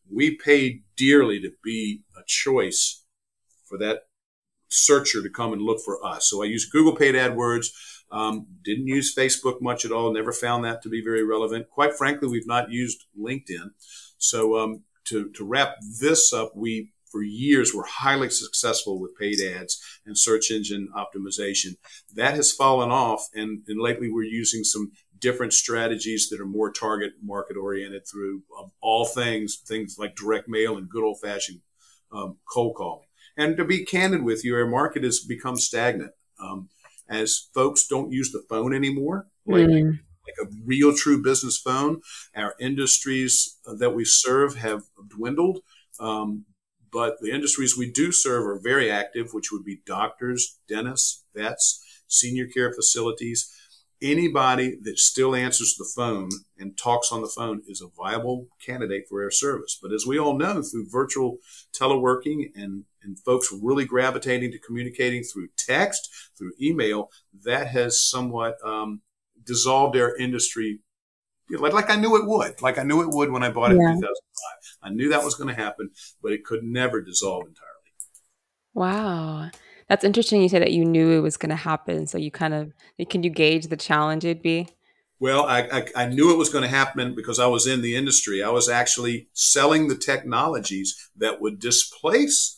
we 0.10 0.36
paid 0.36 0.84
dearly 0.96 1.40
to 1.42 1.52
be 1.64 2.02
a 2.18 2.22
choice 2.25 3.04
for 3.66 3.78
that 3.80 4.04
searcher 4.70 5.22
to 5.22 5.30
come 5.30 5.54
and 5.54 5.62
look 5.62 5.80
for 5.84 6.04
us. 6.06 6.30
So 6.30 6.44
I 6.44 6.46
used 6.46 6.72
Google 6.72 6.96
paid 6.96 7.16
AdWords. 7.16 7.68
Um, 8.12 8.48
didn't 8.64 8.88
use 8.88 9.16
Facebook 9.16 9.62
much 9.62 9.86
at 9.86 9.92
all. 9.92 10.14
Never 10.14 10.32
found 10.32 10.64
that 10.64 10.82
to 10.84 10.90
be 10.90 11.04
very 11.04 11.24
relevant. 11.24 11.70
Quite 11.70 11.96
frankly, 11.96 12.28
we've 12.28 12.48
not 12.48 12.72
used 12.72 13.06
LinkedIn. 13.20 13.72
So 14.18 14.58
um, 14.58 14.84
to, 15.06 15.30
to 15.32 15.44
wrap 15.44 15.76
this 16.00 16.32
up, 16.34 16.54
we 16.56 16.92
for 17.12 17.24
years 17.24 17.74
were 17.74 17.86
highly 17.86 18.30
successful 18.30 19.00
with 19.00 19.18
paid 19.18 19.40
ads 19.40 19.82
and 20.06 20.18
search 20.18 20.52
engine 20.52 20.90
optimization. 20.94 21.78
That 22.14 22.36
has 22.36 22.52
fallen 22.52 22.92
off, 22.92 23.30
and, 23.34 23.62
and 23.70 23.80
lately 23.80 24.12
we're 24.12 24.24
using 24.24 24.66
some 24.66 24.92
different 25.18 25.54
strategies 25.54 26.28
that 26.30 26.42
are 26.42 26.46
more 26.46 26.72
target 26.72 27.14
market 27.24 27.56
oriented 27.56 28.06
through 28.06 28.44
um, 28.60 28.72
all 28.82 29.06
things, 29.06 29.58
things 29.66 29.96
like 29.98 30.16
direct 30.16 30.50
mail 30.50 30.78
and 30.78 30.90
good 30.90 31.06
old 31.06 31.22
fashioned 31.22 31.62
um, 32.12 32.38
cold 32.52 32.76
calling. 32.76 33.04
And 33.38 33.58
to 33.58 33.66
be 33.66 33.86
candid 33.86 34.24
with 34.24 34.46
you, 34.46 34.56
our 34.56 34.68
market 34.68 35.04
has 35.04 35.20
become 35.20 35.58
stagnant 35.58 36.12
um, 36.40 36.70
as 37.10 37.50
folks 37.54 37.88
don't 37.88 38.12
use 38.12 38.32
the 38.32 38.44
phone 38.50 38.74
anymore. 38.74 39.28
Like, 39.46 39.68
mm. 39.68 40.00
like 40.26 40.48
a 40.48 40.52
real 40.66 40.96
true 40.96 41.22
business 41.22 41.58
phone. 41.58 42.02
Our 42.36 42.56
industries 42.60 43.58
that 43.66 43.94
we 43.94 44.06
serve 44.06 44.56
have 44.56 44.84
dwindled. 45.08 45.60
Um, 46.00 46.46
but 46.92 47.18
the 47.22 47.32
industries 47.32 47.78
we 47.78 47.92
do 47.92 48.12
serve 48.12 48.46
are 48.46 48.60
very 48.60 48.90
active, 48.90 49.34
which 49.34 49.52
would 49.52 49.66
be 49.66 49.82
doctors, 49.86 50.58
dentists, 50.68 51.24
vets, 51.36 51.84
senior 52.08 52.48
care 52.48 52.72
facilities 52.72 53.52
anybody 54.02 54.78
that 54.82 55.00
still 55.00 55.36
answers 55.36 55.76
the 55.76 55.90
phone 55.96 56.30
and 56.58 56.78
talks 56.78 57.12
on 57.12 57.22
the 57.22 57.28
phone 57.28 57.62
is 57.68 57.82
a 57.82 57.88
viable 57.88 58.48
candidate 58.64 59.06
for 59.10 59.24
our 59.24 59.32
service. 59.32 59.78
But 59.82 59.94
as 59.94 60.06
we 60.06 60.20
all 60.20 60.38
know, 60.38 60.62
through 60.62 60.90
virtual 60.90 61.38
teleworking 61.74 62.52
and, 62.56 62.86
and 63.05 63.20
folks 63.20 63.53
really 63.61 63.85
gravitating 63.85 64.51
to 64.51 64.59
communicating 64.59 65.24
through 65.24 65.48
text, 65.57 66.09
through 66.37 66.51
email, 66.61 67.09
that 67.44 67.68
has 67.68 68.01
somewhat 68.01 68.57
um, 68.65 69.01
dissolved 69.44 69.96
our 69.98 70.15
industry. 70.18 70.79
Like, 71.50 71.74
like 71.74 71.89
I 71.89 71.96
knew 71.96 72.15
it 72.18 72.27
would. 72.27 72.61
Like 72.61 72.77
I 72.77 72.83
knew 72.83 73.01
it 73.01 73.09
would 73.09 73.31
when 73.31 73.44
I 73.44 73.51
bought 73.51 73.72
it 73.72 73.77
yeah. 73.79 73.91
in 73.91 74.01
2005. 74.01 74.15
I 74.81 74.89
knew 74.89 75.09
that 75.09 75.24
was 75.24 75.35
going 75.35 75.53
to 75.53 75.61
happen, 75.61 75.91
but 76.22 76.31
it 76.31 76.44
could 76.44 76.63
never 76.63 77.01
dissolve 77.01 77.44
entirely. 77.48 77.75
Wow. 78.74 79.51
That's 79.87 80.03
interesting 80.03 80.41
you 80.41 80.50
say 80.50 80.59
that 80.59 80.72
you 80.72 80.83
knew 80.83 81.11
it 81.11 81.22
was 81.22 81.37
going 81.37 81.51
to 81.51 81.55
happen. 81.55 82.07
So 82.07 82.18
you 82.18 82.31
kind 82.31 82.53
of, 82.53 82.74
can 83.09 83.24
you 83.24 83.29
gauge 83.29 83.68
the 83.68 83.77
challenge 83.77 84.25
it'd 84.25 84.41
be? 84.41 84.68
Well, 85.20 85.46
I, 85.46 85.61
I, 85.61 85.85
I 85.96 86.05
knew 86.07 86.33
it 86.33 86.37
was 86.37 86.50
going 86.50 86.63
to 86.63 86.70
happen 86.70 87.15
because 87.15 87.39
I 87.39 87.48
was 87.48 87.68
in 87.68 87.81
the 87.81 87.96
industry. 87.96 88.44
I 88.44 88.50
was 88.50 88.68
actually 88.68 89.29
selling 89.33 89.87
the 89.87 89.96
technologies 89.96 91.09
that 91.15 91.39
would 91.39 91.59
displace 91.59 92.54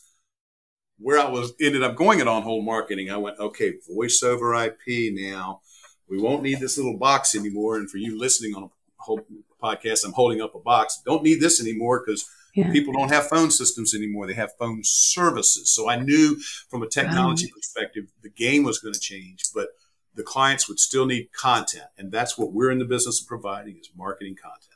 where 0.98 1.18
I 1.18 1.28
was 1.28 1.52
ended 1.60 1.82
up 1.82 1.96
going 1.96 2.20
at 2.20 2.28
on 2.28 2.42
hold 2.42 2.64
marketing. 2.64 3.10
I 3.10 3.16
went, 3.16 3.38
okay, 3.38 3.74
voice 3.88 4.22
over 4.22 4.54
IP 4.54 5.12
now. 5.14 5.60
We 6.08 6.20
won't 6.20 6.42
need 6.42 6.60
this 6.60 6.76
little 6.76 6.96
box 6.96 7.34
anymore. 7.34 7.76
And 7.76 7.90
for 7.90 7.98
you 7.98 8.18
listening 8.18 8.54
on 8.54 8.64
a 8.64 8.68
whole 8.96 9.20
podcast, 9.62 10.04
I'm 10.04 10.12
holding 10.12 10.40
up 10.40 10.54
a 10.54 10.60
box. 10.60 11.00
Don't 11.04 11.22
need 11.22 11.40
this 11.40 11.60
anymore 11.60 12.02
because 12.04 12.28
yeah. 12.58 12.72
People 12.72 12.92
don't 12.92 13.12
have 13.12 13.28
phone 13.28 13.52
systems 13.52 13.94
anymore. 13.94 14.26
They 14.26 14.34
have 14.34 14.50
phone 14.58 14.80
services. 14.82 15.70
So 15.70 15.88
I 15.88 15.96
knew 15.96 16.36
from 16.68 16.82
a 16.82 16.88
technology 16.88 17.48
perspective, 17.54 18.06
the 18.22 18.30
game 18.30 18.64
was 18.64 18.80
going 18.80 18.94
to 18.94 19.00
change, 19.00 19.44
but 19.54 19.68
the 20.16 20.24
clients 20.24 20.68
would 20.68 20.80
still 20.80 21.06
need 21.06 21.28
content. 21.32 21.86
And 21.98 22.10
that's 22.10 22.36
what 22.36 22.52
we're 22.52 22.72
in 22.72 22.80
the 22.80 22.84
business 22.84 23.20
of 23.20 23.28
providing 23.28 23.76
is 23.76 23.90
marketing 23.96 24.34
content. 24.34 24.67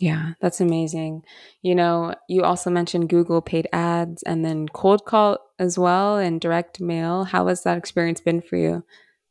Yeah, 0.00 0.32
that's 0.40 0.60
amazing. 0.60 1.24
You 1.62 1.74
know, 1.74 2.14
you 2.28 2.42
also 2.42 2.70
mentioned 2.70 3.10
Google 3.10 3.42
paid 3.42 3.68
ads 3.72 4.22
and 4.22 4.44
then 4.44 4.66
cold 4.68 5.04
call 5.04 5.38
as 5.58 5.78
well 5.78 6.16
and 6.16 6.40
direct 6.40 6.80
mail. 6.80 7.24
How 7.24 7.48
has 7.48 7.64
that 7.64 7.76
experience 7.76 8.20
been 8.20 8.40
for 8.40 8.56
you? 8.56 8.82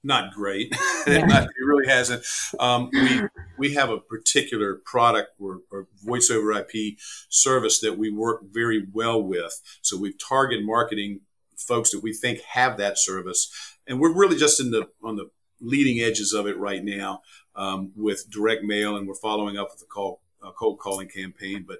not 0.03 0.34
great. 0.34 0.75
Yeah. 1.08 1.43
it, 1.43 1.49
really 1.65 1.88
hasn't. 1.88 2.23
Um, 2.60 2.89
we 2.91 3.21
we 3.58 3.73
have 3.73 3.89
a 3.89 3.99
particular 3.99 4.79
product 4.86 5.29
or, 5.39 5.62
or, 5.71 5.88
voice 6.03 6.29
over 6.29 6.51
IP 6.51 6.99
service 7.29 7.79
that 7.79 7.97
we 7.97 8.12
work 8.12 8.41
very 8.51 8.86
well 8.93 9.23
with. 9.23 9.60
So 9.82 9.97
we've 9.97 10.19
targeted 10.19 10.65
marketing 10.65 11.21
folks 11.58 11.89
that 11.91 12.03
we 12.03 12.13
think 12.13 12.41
have 12.41 12.77
that 12.77 12.99
service, 12.99 13.49
and 13.88 13.99
we're 13.99 14.13
really 14.13 14.38
just 14.38 14.60
in 14.60 14.69
the 14.69 14.89
on 15.03 15.15
the 15.15 15.32
leading 15.62 15.99
edges 15.99 16.32
of 16.34 16.45
it 16.45 16.60
right 16.60 16.84
now 16.84 17.21
um, 17.55 17.91
with 17.95 18.29
direct 18.29 18.63
mail, 18.63 18.95
and 18.95 19.08
we're 19.08 19.15
following 19.15 19.58
up 19.58 19.69
with 19.71 19.82
a 19.82 19.88
call 19.88 20.21
a 20.43 20.52
cold 20.52 20.80
calling 20.80 21.08
campaign. 21.08 21.65
But 21.67 21.80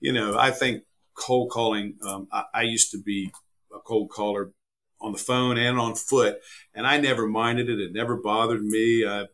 you 0.00 0.12
know, 0.12 0.38
I 0.38 0.50
think 0.50 0.82
cold 1.14 1.50
calling. 1.50 1.96
Um, 2.06 2.28
I, 2.32 2.44
I 2.54 2.62
used 2.62 2.90
to 2.92 2.98
be 3.02 3.32
a 3.74 3.78
cold 3.78 4.10
caller 4.10 4.52
on 5.00 5.12
the 5.12 5.18
phone 5.18 5.58
and 5.58 5.78
on 5.78 5.94
foot. 5.94 6.38
And 6.74 6.86
I 6.86 6.98
never 6.98 7.26
minded 7.26 7.68
it. 7.68 7.80
It 7.80 7.92
never 7.92 8.16
bothered 8.16 8.64
me. 8.64 9.06
I, 9.06 9.26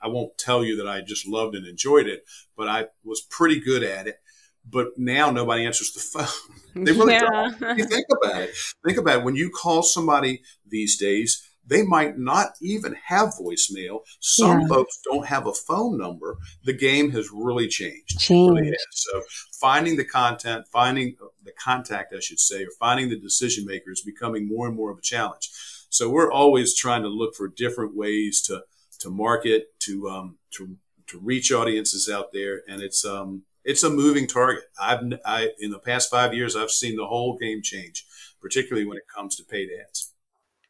I 0.00 0.08
won't 0.08 0.38
tell 0.38 0.64
you 0.64 0.76
that 0.76 0.88
I 0.88 1.00
just 1.00 1.26
loved 1.26 1.54
and 1.54 1.66
enjoyed 1.66 2.06
it, 2.06 2.24
but 2.56 2.68
I 2.68 2.86
was 3.04 3.20
pretty 3.20 3.60
good 3.60 3.82
at 3.82 4.06
it. 4.06 4.20
But 4.68 4.98
now 4.98 5.30
nobody 5.30 5.64
answers 5.64 5.92
the 5.92 6.00
phone. 6.00 6.84
they 6.84 6.92
really 6.92 7.14
yeah. 7.14 7.50
don't. 7.60 7.78
You 7.78 7.84
think 7.84 8.06
about 8.22 8.42
it. 8.42 8.50
Think 8.84 8.98
about 8.98 9.18
it. 9.18 9.24
When 9.24 9.36
you 9.36 9.50
call 9.50 9.82
somebody 9.82 10.42
these 10.66 10.96
days, 10.96 11.48
they 11.66 11.82
might 11.82 12.18
not 12.18 12.52
even 12.60 12.96
have 13.06 13.34
voicemail. 13.40 14.00
Some 14.20 14.60
yeah. 14.60 14.68
folks 14.68 15.00
don't 15.04 15.26
have 15.26 15.46
a 15.46 15.52
phone 15.52 15.98
number. 15.98 16.38
The 16.64 16.72
game 16.72 17.10
has 17.10 17.30
really 17.32 17.68
changed. 17.68 18.18
Changed. 18.18 18.60
Really 18.60 18.76
so 18.90 19.22
finding 19.60 19.96
the 19.96 20.04
content, 20.04 20.66
finding 20.72 21.16
the 21.44 21.52
contact, 21.52 22.14
I 22.14 22.20
should 22.20 22.40
say, 22.40 22.62
or 22.62 22.70
finding 22.78 23.08
the 23.08 23.18
decision 23.18 23.64
maker 23.66 23.90
is 23.90 24.02
becoming 24.02 24.48
more 24.48 24.66
and 24.66 24.76
more 24.76 24.90
of 24.90 24.98
a 24.98 25.02
challenge. 25.02 25.50
So 25.88 26.08
we're 26.10 26.32
always 26.32 26.76
trying 26.76 27.02
to 27.02 27.08
look 27.08 27.34
for 27.34 27.48
different 27.48 27.96
ways 27.96 28.42
to 28.42 28.62
to 28.98 29.10
market, 29.10 29.78
to 29.80 30.08
um, 30.08 30.38
to 30.52 30.76
to 31.08 31.18
reach 31.18 31.52
audiences 31.52 32.08
out 32.08 32.32
there, 32.32 32.62
and 32.68 32.82
it's 32.82 33.04
um 33.04 33.42
it's 33.64 33.82
a 33.82 33.90
moving 33.90 34.26
target. 34.26 34.64
I've 34.80 35.00
I 35.24 35.50
in 35.58 35.70
the 35.70 35.78
past 35.78 36.10
five 36.10 36.34
years 36.34 36.56
I've 36.56 36.70
seen 36.70 36.96
the 36.96 37.06
whole 37.06 37.36
game 37.36 37.62
change, 37.62 38.04
particularly 38.40 38.86
when 38.86 38.96
it 38.96 39.04
comes 39.12 39.36
to 39.36 39.44
paid 39.44 39.68
ads. 39.80 40.12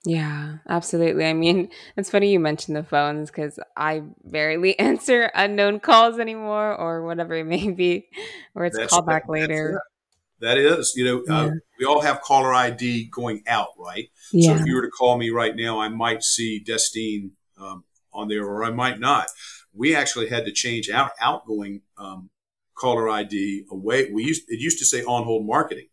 Yeah, 0.07 0.59
absolutely. 0.69 1.27
I 1.27 1.33
mean, 1.33 1.69
it's 1.97 2.11
funny 2.11 2.31
you 2.31 2.41
mentioned 2.41 2.77
the 2.77 2.85
phones 2.85 3.31
because 3.31 3.59
I 3.77 4.05
barely 4.25 4.79
answer 4.79 5.31
unknown 5.35 5.81
calls 5.81 6.19
anymore 6.19 6.75
or 6.75 7.05
whatever 7.05 7.35
it 7.35 7.45
may 7.45 7.71
be, 7.71 8.09
or 8.55 8.65
it's 8.65 8.79
That's 8.79 8.91
call 8.91 9.03
back 9.03 9.25
that's 9.29 9.29
it. 9.29 9.49
later. 9.49 9.83
That 10.41 10.59
is, 10.59 10.93
you 10.95 11.05
know, 11.05 11.35
uh, 11.35 11.51
we 11.79 11.87
all 11.87 12.03
have 12.03 12.21
caller 12.21 12.53
ID 12.53 13.07
going 13.07 13.43
out, 13.47 13.69
right? 13.79 14.11
Yeah. 14.33 14.55
So 14.55 14.61
if 14.61 14.67
you 14.67 14.75
were 14.75 14.83
to 14.83 14.91
call 14.91 15.17
me 15.17 15.31
right 15.31 15.57
now, 15.57 15.81
I 15.81 15.89
might 15.89 16.23
see 16.23 16.59
Destine 16.59 17.31
um, 17.59 17.85
on 18.13 18.29
there, 18.29 18.45
or 18.45 18.63
I 18.63 18.71
might 18.71 19.01
not. 19.01 19.29
We 19.73 19.97
actually 19.97 20.29
had 20.29 20.45
to 20.45 20.53
change 20.53 20.91
our 20.91 21.11
outgoing 21.23 21.81
um, 21.97 22.29
caller 22.75 23.09
ID 23.09 23.65
away. 23.71 24.11
We 24.13 24.25
used 24.25 24.43
it 24.49 24.61
used 24.61 24.79
to 24.81 24.85
say 24.85 25.03
on 25.05 25.25
hold 25.25 25.47
marketing, 25.47 25.89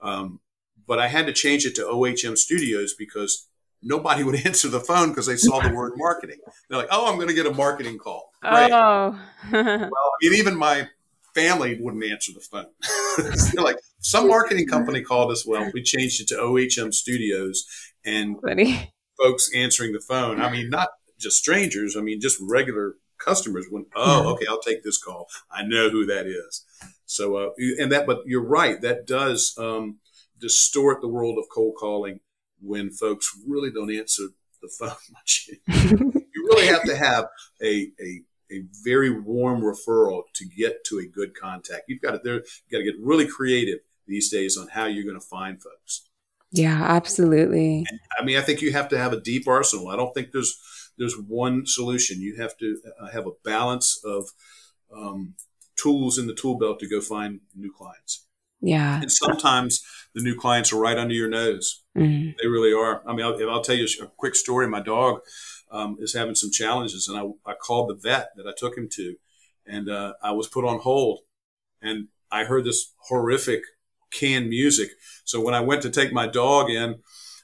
um, 0.00 0.38
but 0.86 0.98
I 0.98 1.08
had 1.08 1.26
to 1.26 1.32
change 1.32 1.64
it 1.66 1.74
to 1.76 1.82
OHM 1.82 2.36
Studios 2.36 2.94
because 2.94 3.48
nobody 3.82 4.24
would 4.24 4.34
answer 4.46 4.68
the 4.68 4.80
phone 4.80 5.10
because 5.10 5.26
they 5.26 5.36
saw 5.36 5.60
the 5.60 5.74
word 5.74 5.92
marketing. 5.96 6.38
They're 6.68 6.78
like, 6.78 6.88
"Oh, 6.90 7.10
I'm 7.10 7.16
going 7.16 7.28
to 7.28 7.34
get 7.34 7.46
a 7.46 7.52
marketing 7.54 7.98
call." 7.98 8.30
Great. 8.42 8.70
Oh. 8.72 9.18
Well, 9.52 9.90
I 10.22 10.28
mean, 10.28 10.38
even 10.38 10.56
my 10.56 10.88
family 11.34 11.78
wouldn't 11.80 12.04
answer 12.04 12.32
the 12.32 12.40
phone. 12.40 12.66
They're 13.52 13.62
like, 13.62 13.76
some 14.00 14.28
marketing 14.28 14.66
company 14.66 15.02
called 15.02 15.32
us. 15.32 15.46
Well, 15.46 15.70
we 15.74 15.82
changed 15.82 16.20
it 16.20 16.28
to 16.28 16.36
OHM 16.36 16.94
Studios 16.94 17.66
and 18.04 18.40
funny. 18.40 18.92
folks 19.18 19.50
answering 19.54 19.92
the 19.92 20.00
phone. 20.00 20.40
I 20.40 20.50
mean, 20.50 20.70
not 20.70 20.88
just 21.18 21.36
strangers. 21.36 21.96
I 21.96 22.00
mean, 22.00 22.20
just 22.20 22.38
regular 22.40 22.94
customers 23.18 23.66
went, 23.70 23.88
oh, 23.96 24.32
okay, 24.34 24.46
I'll 24.48 24.60
take 24.60 24.82
this 24.82 25.02
call. 25.02 25.26
I 25.50 25.62
know 25.62 25.90
who 25.90 26.06
that 26.06 26.26
is. 26.26 26.64
So, 27.06 27.36
uh, 27.36 27.50
and 27.78 27.90
that, 27.92 28.06
but 28.06 28.20
you're 28.26 28.44
right. 28.44 28.80
That 28.80 29.06
does 29.06 29.54
um, 29.58 29.98
distort 30.44 31.00
the 31.00 31.08
world 31.08 31.38
of 31.38 31.46
cold 31.50 31.74
calling 31.74 32.20
when 32.60 32.90
folks 32.90 33.34
really 33.46 33.70
don't 33.70 33.90
answer 33.90 34.24
the 34.60 34.68
phone 34.78 34.90
much. 35.12 35.48
you 35.66 36.46
really 36.50 36.66
have 36.66 36.82
to 36.82 36.94
have 36.94 37.28
a, 37.62 37.88
a, 37.98 38.20
a 38.52 38.64
very 38.84 39.10
warm 39.10 39.62
referral 39.62 40.24
to 40.34 40.44
get 40.44 40.84
to 40.84 40.98
a 40.98 41.06
good 41.06 41.34
contact. 41.34 41.84
You've 41.88 42.02
got 42.02 42.10
to, 42.10 42.20
there, 42.22 42.34
you've 42.34 42.70
got 42.70 42.78
to 42.78 42.84
get 42.84 42.94
really 43.00 43.26
creative 43.26 43.78
these 44.06 44.30
days 44.30 44.58
on 44.58 44.68
how 44.68 44.84
you're 44.84 45.04
going 45.04 45.18
to 45.18 45.26
find 45.26 45.62
folks. 45.62 46.08
yeah, 46.52 46.82
absolutely. 46.82 47.86
I 48.20 48.22
mean, 48.22 48.36
I 48.36 48.42
think 48.42 48.60
you 48.60 48.72
have 48.72 48.90
to 48.90 48.98
have 48.98 49.14
a 49.14 49.20
deep 49.20 49.48
arsenal. 49.48 49.88
I 49.88 49.96
don't 49.96 50.12
think 50.12 50.32
there's 50.32 50.60
there's 50.98 51.18
one 51.18 51.66
solution. 51.66 52.20
You 52.20 52.36
have 52.36 52.56
to 52.58 52.80
uh, 53.00 53.08
have 53.08 53.26
a 53.26 53.32
balance 53.44 53.98
of 54.04 54.28
um, 54.94 55.34
tools 55.74 56.18
in 56.18 56.26
the 56.26 56.34
tool 56.34 56.58
belt 56.58 56.80
to 56.80 56.88
go 56.88 57.00
find 57.00 57.40
new 57.56 57.72
clients. 57.72 58.26
Yeah. 58.64 59.00
And 59.00 59.12
sometimes 59.12 59.82
the 60.14 60.22
new 60.22 60.36
clients 60.38 60.72
are 60.72 60.80
right 60.80 60.96
under 60.96 61.14
your 61.14 61.28
nose. 61.28 61.82
Mhm. 61.96 62.34
They 62.40 62.48
really 62.48 62.72
are. 62.72 63.02
I 63.06 63.14
mean, 63.14 63.26
I'll, 63.26 63.50
I'll 63.50 63.62
tell 63.62 63.74
you 63.76 63.86
a 64.02 64.06
quick 64.16 64.34
story. 64.34 64.66
My 64.68 64.80
dog 64.80 65.20
um, 65.70 65.96
is 66.00 66.14
having 66.14 66.34
some 66.34 66.50
challenges, 66.50 67.08
and 67.08 67.18
I, 67.18 67.50
I 67.50 67.54
called 67.54 67.90
the 67.90 67.94
vet 67.94 68.30
that 68.36 68.46
I 68.46 68.52
took 68.56 68.76
him 68.76 68.88
to, 68.92 69.16
and 69.66 69.88
uh, 69.90 70.14
I 70.22 70.32
was 70.32 70.48
put 70.48 70.64
on 70.64 70.78
hold, 70.80 71.20
and 71.82 72.08
I 72.30 72.44
heard 72.44 72.64
this 72.64 72.92
horrific 73.08 73.62
canned 74.12 74.48
music. 74.48 74.90
So 75.24 75.40
when 75.40 75.54
I 75.54 75.60
went 75.60 75.82
to 75.82 75.90
take 75.90 76.12
my 76.12 76.26
dog 76.26 76.70
in, 76.70 77.00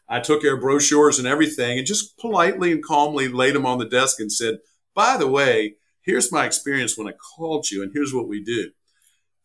I 0.08 0.20
took 0.20 0.42
their 0.42 0.56
brochures 0.56 1.18
and 1.18 1.28
everything, 1.28 1.78
and 1.78 1.86
just 1.86 2.16
politely 2.18 2.72
and 2.72 2.82
calmly 2.84 3.28
laid 3.28 3.54
them 3.54 3.66
on 3.66 3.78
the 3.78 3.84
desk 3.88 4.20
and 4.20 4.32
said, 4.32 4.58
"By 4.94 5.16
the 5.16 5.28
way, 5.28 5.76
here's 6.02 6.32
my 6.32 6.46
experience 6.46 6.96
when 6.96 7.08
I 7.08 7.12
called 7.12 7.70
you, 7.70 7.82
and 7.82 7.92
here's 7.92 8.14
what 8.14 8.28
we 8.28 8.42
do." 8.42 8.70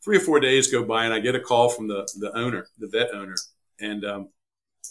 Three 0.06 0.18
or 0.18 0.22
four 0.22 0.40
days 0.40 0.72
go 0.72 0.86
by, 0.86 1.04
and 1.04 1.14
I 1.14 1.20
get 1.20 1.36
a 1.36 1.40
call 1.40 1.68
from 1.68 1.88
the 1.88 2.08
the 2.18 2.32
owner, 2.38 2.68
the 2.78 2.88
vet 2.88 3.10
owner, 3.14 3.36
and 3.80 4.06
um, 4.06 4.30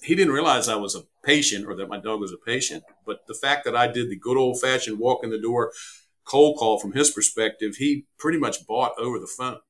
he 0.03 0.15
didn't 0.15 0.35
realize 0.35 0.69
I 0.69 0.75
was 0.75 0.95
a 0.95 1.05
patient 1.23 1.67
or 1.67 1.75
that 1.77 1.89
my 1.89 1.99
dog 1.99 2.21
was 2.21 2.33
a 2.33 2.37
patient. 2.37 2.85
But 3.07 3.27
the 3.27 3.35
fact 3.35 3.65
that 3.65 3.77
I 3.77 3.87
did 3.87 4.11
the 4.11 4.19
good 4.19 4.37
old 4.37 4.61
fashioned 4.61 4.99
walk 4.99 5.25
in 5.25 5.31
the 5.31 5.41
door 5.41 5.73
cold 6.25 6.59
call 6.59 6.79
from 6.79 6.93
his 6.93 7.11
perspective, 7.11 7.77
he 7.77 8.07
pretty 8.19 8.39
much 8.39 8.67
bought 8.67 8.93
over 8.99 9.19
the 9.19 9.27
phone. 9.39 9.59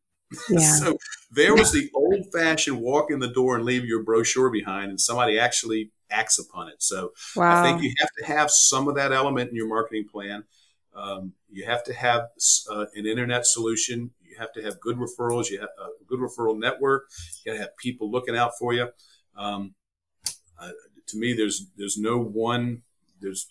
Yeah. 0.51 0.59
so 0.59 0.97
there 1.31 1.55
was 1.55 1.71
the 1.71 1.91
old 1.95 2.27
fashioned 2.33 2.81
walk 2.81 3.11
in 3.13 3.21
the 3.21 3.29
door 3.29 3.55
and 3.55 3.65
leave 3.65 3.85
your 3.85 4.03
brochure 4.03 4.51
behind, 4.51 4.91
and 4.91 5.01
somebody 5.01 5.39
actually 5.39 5.93
acts 6.11 6.39
upon 6.39 6.69
it. 6.69 6.83
So 6.83 7.13
I 7.39 7.63
think 7.63 7.83
you 7.83 7.93
have 8.01 8.09
to 8.19 8.25
have 8.25 8.51
some 8.51 8.89
of 8.89 8.97
that 8.97 9.13
element 9.13 9.51
in 9.51 9.57
your 9.57 9.69
marketing 9.69 10.07
plan. 10.11 10.43
Um, 10.95 11.35
you 11.51 11.67
have 11.67 11.85
to 11.85 11.93
have 11.93 12.29
uh, 12.71 12.87
an 12.95 13.07
internet 13.07 13.47
solution. 13.47 14.11
You 14.35 14.41
have 14.41 14.53
to 14.55 14.63
have 14.63 14.81
good 14.81 14.97
referrals. 14.97 15.49
You 15.51 15.61
have 15.61 15.71
a 15.79 16.05
good 16.07 16.19
referral 16.19 16.59
network. 16.59 17.05
You 17.45 17.53
got 17.53 17.57
to 17.57 17.63
have 17.63 17.77
people 17.77 18.11
looking 18.11 18.37
out 18.37 18.53
for 18.59 18.73
you. 18.73 18.89
Um, 19.37 19.75
uh, 20.61 20.71
to 21.09 21.17
me, 21.17 21.35
there's 21.35 21.67
there's 21.77 21.97
no 21.99 22.19
one 22.19 22.83
there's 23.21 23.47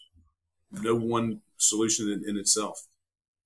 no 0.72 0.96
one 0.96 1.42
solution 1.58 2.10
in, 2.10 2.28
in 2.28 2.38
itself. 2.38 2.88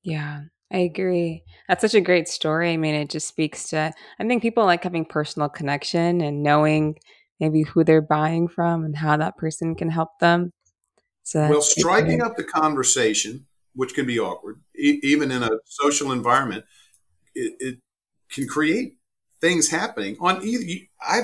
Yeah, 0.04 0.43
I 0.71 0.80
agree. 0.80 1.43
That's 1.67 1.82
such 1.82 1.93
a 1.93 2.02
great 2.02 2.28
story. 2.28 2.71
I 2.71 2.78
mean, 2.78 2.95
it 2.95 3.10
just 3.10 3.28
speaks 3.28 3.69
to, 3.69 3.93
I 4.19 4.28
think 4.28 4.41
people 4.41 4.65
like 4.65 4.84
having 4.84 5.06
personal 5.06 5.50
connection 5.50 6.21
and 6.21 6.41
knowing 6.41 6.97
maybe 7.39 7.63
who 7.63 7.84
they're 7.84 8.02
buying 8.02 8.47
from 8.47 8.84
and 8.84 8.95
how 8.95 9.17
that 9.17 9.38
person 9.38 9.76
can 9.76 9.89
help 9.89 10.10
them. 10.19 10.52
So 11.23 11.41
Well, 11.41 11.52
that's 11.54 11.73
great 11.73 11.76
to 11.76 11.82
striking 11.82 12.21
up 12.21 12.38
the 12.38 12.43
conversation, 12.45 13.45
which 13.76 13.93
can 13.93 14.06
be 14.06 14.19
awkward, 14.19 14.62
e- 14.78 15.00
even 15.04 15.32
in 15.32 15.43
a 15.43 15.52
social 15.65 16.12
environment, 16.12 16.65
it, 17.38 17.54
it 17.60 17.80
can 18.32 18.47
create 18.47 18.97
things 19.41 19.69
happening 19.69 20.17
on 20.19 20.43
either. 20.43 20.86
I 21.02 21.21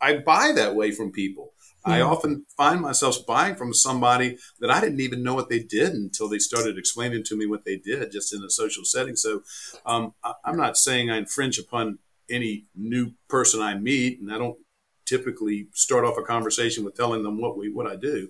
I 0.00 0.18
buy 0.18 0.52
that 0.54 0.74
way 0.74 0.92
from 0.92 1.12
people. 1.12 1.52
I 1.82 2.02
often 2.02 2.44
find 2.58 2.82
myself 2.82 3.24
buying 3.26 3.54
from 3.54 3.72
somebody 3.72 4.36
that 4.60 4.70
I 4.70 4.82
didn't 4.82 5.00
even 5.00 5.22
know 5.22 5.34
what 5.34 5.48
they 5.48 5.60
did 5.60 5.94
until 5.94 6.28
they 6.28 6.38
started 6.38 6.76
explaining 6.76 7.24
to 7.24 7.36
me 7.38 7.46
what 7.46 7.64
they 7.64 7.76
did, 7.76 8.12
just 8.12 8.34
in 8.34 8.42
a 8.44 8.50
social 8.50 8.84
setting. 8.84 9.16
So, 9.16 9.42
um, 9.86 10.12
I, 10.22 10.34
I'm 10.44 10.58
not 10.58 10.76
saying 10.76 11.10
I 11.10 11.16
infringe 11.16 11.58
upon 11.58 11.98
any 12.28 12.66
new 12.76 13.12
person 13.28 13.62
I 13.62 13.78
meet, 13.78 14.20
and 14.20 14.30
I 14.30 14.36
don't 14.36 14.58
typically 15.06 15.68
start 15.72 16.04
off 16.04 16.18
a 16.18 16.22
conversation 16.22 16.84
with 16.84 16.96
telling 16.96 17.22
them 17.22 17.40
what 17.40 17.56
we 17.56 17.72
what 17.72 17.86
I 17.86 17.96
do 17.96 18.28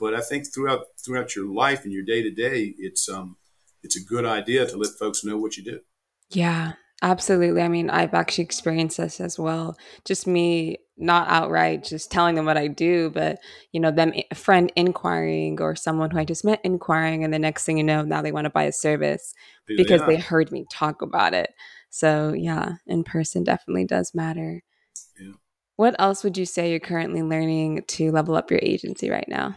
but 0.00 0.14
I 0.14 0.22
think 0.22 0.52
throughout 0.52 0.86
throughout 0.98 1.36
your 1.36 1.46
life 1.46 1.84
and 1.84 1.92
your 1.92 2.02
day 2.02 2.22
to 2.22 2.30
day, 2.30 2.74
it's 2.78 3.08
um 3.08 3.36
it's 3.82 3.96
a 3.96 4.04
good 4.04 4.24
idea 4.24 4.66
to 4.66 4.76
let 4.76 4.98
folks 4.98 5.22
know 5.22 5.36
what 5.36 5.56
you 5.56 5.62
do. 5.62 5.80
Yeah, 6.30 6.72
absolutely. 7.02 7.62
I 7.62 7.68
mean, 7.68 7.90
I've 7.90 8.14
actually 8.14 8.44
experienced 8.44 8.98
this 8.98 9.20
as 9.20 9.38
well. 9.38 9.76
Just 10.04 10.26
me 10.26 10.78
not 10.96 11.28
outright 11.28 11.82
just 11.82 12.10
telling 12.10 12.34
them 12.34 12.44
what 12.44 12.58
I 12.58 12.68
do, 12.68 13.10
but 13.10 13.38
you 13.72 13.80
know, 13.80 13.90
them 13.90 14.12
a 14.30 14.34
friend 14.34 14.70
inquiring 14.76 15.60
or 15.60 15.74
someone 15.74 16.10
who 16.10 16.18
I 16.18 16.24
just 16.24 16.44
met 16.44 16.60
inquiring, 16.64 17.24
and 17.24 17.32
the 17.32 17.38
next 17.38 17.64
thing 17.64 17.78
you 17.78 17.84
know, 17.84 18.02
now 18.02 18.22
they 18.22 18.32
want 18.32 18.44
to 18.44 18.50
buy 18.50 18.64
a 18.64 18.72
service 18.72 19.34
because 19.76 20.02
Yeah, 20.02 20.06
they 20.06 20.16
heard 20.16 20.52
me 20.52 20.66
talk 20.70 21.02
about 21.02 21.34
it. 21.34 21.50
So 21.90 22.32
yeah, 22.34 22.74
in 22.86 23.02
person 23.04 23.44
definitely 23.44 23.86
does 23.86 24.14
matter. 24.14 24.62
yeah. 25.18 25.32
What 25.76 25.96
else 25.98 26.22
would 26.22 26.38
you 26.38 26.46
say 26.46 26.70
you're 26.70 26.78
currently 26.78 27.22
learning 27.22 27.82
to 27.88 28.12
level 28.12 28.36
up 28.36 28.50
your 28.52 28.60
agency 28.62 29.10
right 29.10 29.26
now, 29.28 29.56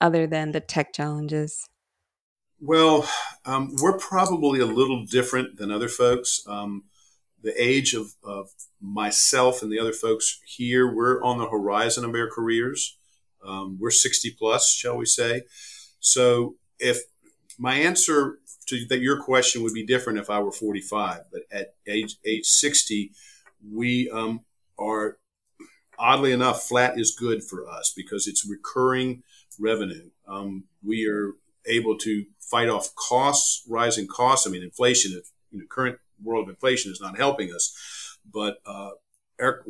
other 0.00 0.26
than 0.26 0.52
the 0.52 0.60
tech 0.60 0.92
challenges? 0.92 1.66
Well, 2.62 3.08
um, 3.46 3.74
we're 3.80 3.96
probably 3.96 4.60
a 4.60 4.66
little 4.66 5.06
different 5.06 5.56
than 5.56 5.70
other 5.70 5.88
folks. 5.88 6.42
Um, 6.46 6.84
the 7.42 7.54
age 7.56 7.94
of, 7.94 8.12
of 8.22 8.50
myself 8.82 9.62
and 9.62 9.72
the 9.72 9.78
other 9.78 9.94
folks 9.94 10.40
here, 10.44 10.86
we're 10.86 11.22
on 11.22 11.38
the 11.38 11.48
horizon 11.48 12.04
of 12.04 12.14
our 12.14 12.28
careers. 12.28 12.98
Um, 13.42 13.78
we're 13.80 13.90
60 13.90 14.36
plus, 14.38 14.70
shall 14.70 14.98
we 14.98 15.06
say. 15.06 15.44
So 16.00 16.56
if 16.78 16.98
my 17.58 17.76
answer 17.76 18.40
to 18.66 18.84
that 18.90 19.00
your 19.00 19.22
question 19.22 19.62
would 19.62 19.72
be 19.72 19.86
different 19.86 20.18
if 20.18 20.28
I 20.28 20.40
were 20.40 20.52
45, 20.52 21.22
but 21.32 21.42
at 21.50 21.74
age 21.86 22.16
age 22.26 22.44
60, 22.44 23.12
we 23.72 24.10
um, 24.10 24.40
are 24.78 25.16
oddly 25.98 26.32
enough 26.32 26.64
flat 26.64 27.00
is 27.00 27.16
good 27.18 27.42
for 27.42 27.66
us 27.66 27.94
because 27.96 28.26
it's 28.26 28.46
recurring 28.46 29.22
revenue. 29.58 30.10
Um, 30.28 30.64
we 30.84 31.06
are 31.08 31.32
able 31.66 31.96
to 31.98 32.26
fight 32.50 32.68
off 32.68 32.94
costs, 32.94 33.62
rising 33.68 34.06
costs. 34.06 34.46
I 34.46 34.50
mean, 34.50 34.62
inflation, 34.62 35.12
you 35.50 35.58
know, 35.58 35.64
current 35.68 35.98
world 36.22 36.44
of 36.44 36.50
inflation 36.50 36.90
is 36.90 37.00
not 37.00 37.16
helping 37.16 37.52
us, 37.52 38.18
but 38.30 38.60
uh, 38.66 38.90
Eric, 39.40 39.62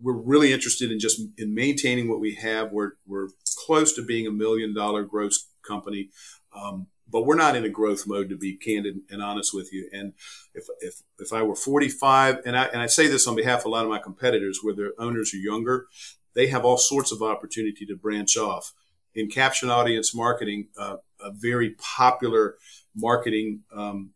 we're 0.00 0.12
really 0.12 0.52
interested 0.52 0.90
in 0.90 0.98
just 0.98 1.20
in 1.38 1.54
maintaining 1.54 2.08
what 2.08 2.20
we 2.20 2.34
have. 2.34 2.70
We're 2.70 2.92
we're 3.06 3.28
close 3.66 3.94
to 3.94 4.04
being 4.04 4.26
a 4.26 4.30
million 4.30 4.74
dollar 4.74 5.02
gross 5.02 5.48
company, 5.66 6.10
um, 6.54 6.88
but 7.10 7.22
we're 7.22 7.36
not 7.36 7.56
in 7.56 7.64
a 7.64 7.68
growth 7.68 8.06
mode 8.06 8.28
to 8.28 8.36
be 8.36 8.56
candid 8.56 9.00
and 9.10 9.22
honest 9.22 9.54
with 9.54 9.72
you. 9.72 9.88
And 9.92 10.12
if 10.54 10.66
if 10.80 11.02
if 11.18 11.32
I 11.32 11.42
were 11.42 11.56
45, 11.56 12.42
and 12.44 12.56
I 12.56 12.64
and 12.66 12.82
I 12.82 12.86
say 12.86 13.06
this 13.06 13.26
on 13.26 13.36
behalf 13.36 13.60
of 13.60 13.66
a 13.66 13.68
lot 13.70 13.84
of 13.84 13.90
my 13.90 13.98
competitors, 13.98 14.60
where 14.62 14.74
their 14.74 14.92
owners 14.98 15.32
are 15.32 15.38
younger, 15.38 15.86
they 16.34 16.48
have 16.48 16.64
all 16.64 16.78
sorts 16.78 17.10
of 17.10 17.22
opportunity 17.22 17.86
to 17.86 17.96
branch 17.96 18.36
off. 18.36 18.72
In 19.14 19.28
caption 19.28 19.70
audience 19.70 20.14
marketing, 20.14 20.68
uh, 20.78 20.96
a 21.20 21.30
very 21.32 21.70
popular 21.78 22.56
marketing 22.94 23.62
um, 23.74 24.10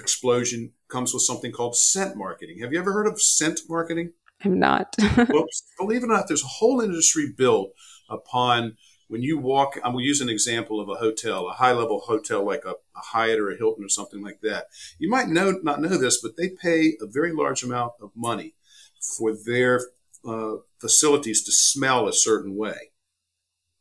explosion 0.00 0.72
comes 0.88 1.12
with 1.12 1.22
something 1.22 1.52
called 1.52 1.76
scent 1.76 2.16
marketing. 2.16 2.60
Have 2.60 2.72
you 2.72 2.78
ever 2.78 2.92
heard 2.92 3.06
of 3.06 3.20
scent 3.20 3.60
marketing? 3.68 4.12
I'm 4.44 4.58
not. 4.58 4.94
well, 5.16 5.46
believe 5.78 6.02
it 6.02 6.04
or 6.04 6.08
not, 6.08 6.28
there's 6.28 6.44
a 6.44 6.46
whole 6.46 6.80
industry 6.80 7.32
built 7.36 7.72
upon 8.08 8.76
when 9.08 9.22
you 9.22 9.38
walk, 9.38 9.78
I 9.82 9.88
will 9.88 10.02
use 10.02 10.20
an 10.20 10.28
example 10.28 10.80
of 10.80 10.88
a 10.88 10.94
hotel, 10.94 11.48
a 11.48 11.54
high 11.54 11.72
level 11.72 12.00
hotel 12.00 12.44
like 12.44 12.64
a, 12.64 12.72
a, 12.72 13.00
Hyatt 13.00 13.40
or 13.40 13.50
a 13.50 13.56
Hilton 13.56 13.84
or 13.84 13.88
something 13.88 14.22
like 14.22 14.40
that. 14.42 14.66
You 14.98 15.10
might 15.10 15.28
know 15.28 15.58
not 15.62 15.80
know 15.80 15.96
this, 15.96 16.20
but 16.20 16.36
they 16.36 16.50
pay 16.50 16.94
a 17.00 17.06
very 17.06 17.32
large 17.32 17.62
amount 17.62 17.94
of 18.02 18.10
money 18.14 18.54
for 19.00 19.32
their 19.34 19.80
uh, 20.26 20.56
facilities 20.78 21.42
to 21.44 21.52
smell 21.52 22.06
a 22.06 22.12
certain 22.12 22.54
way. 22.54 22.92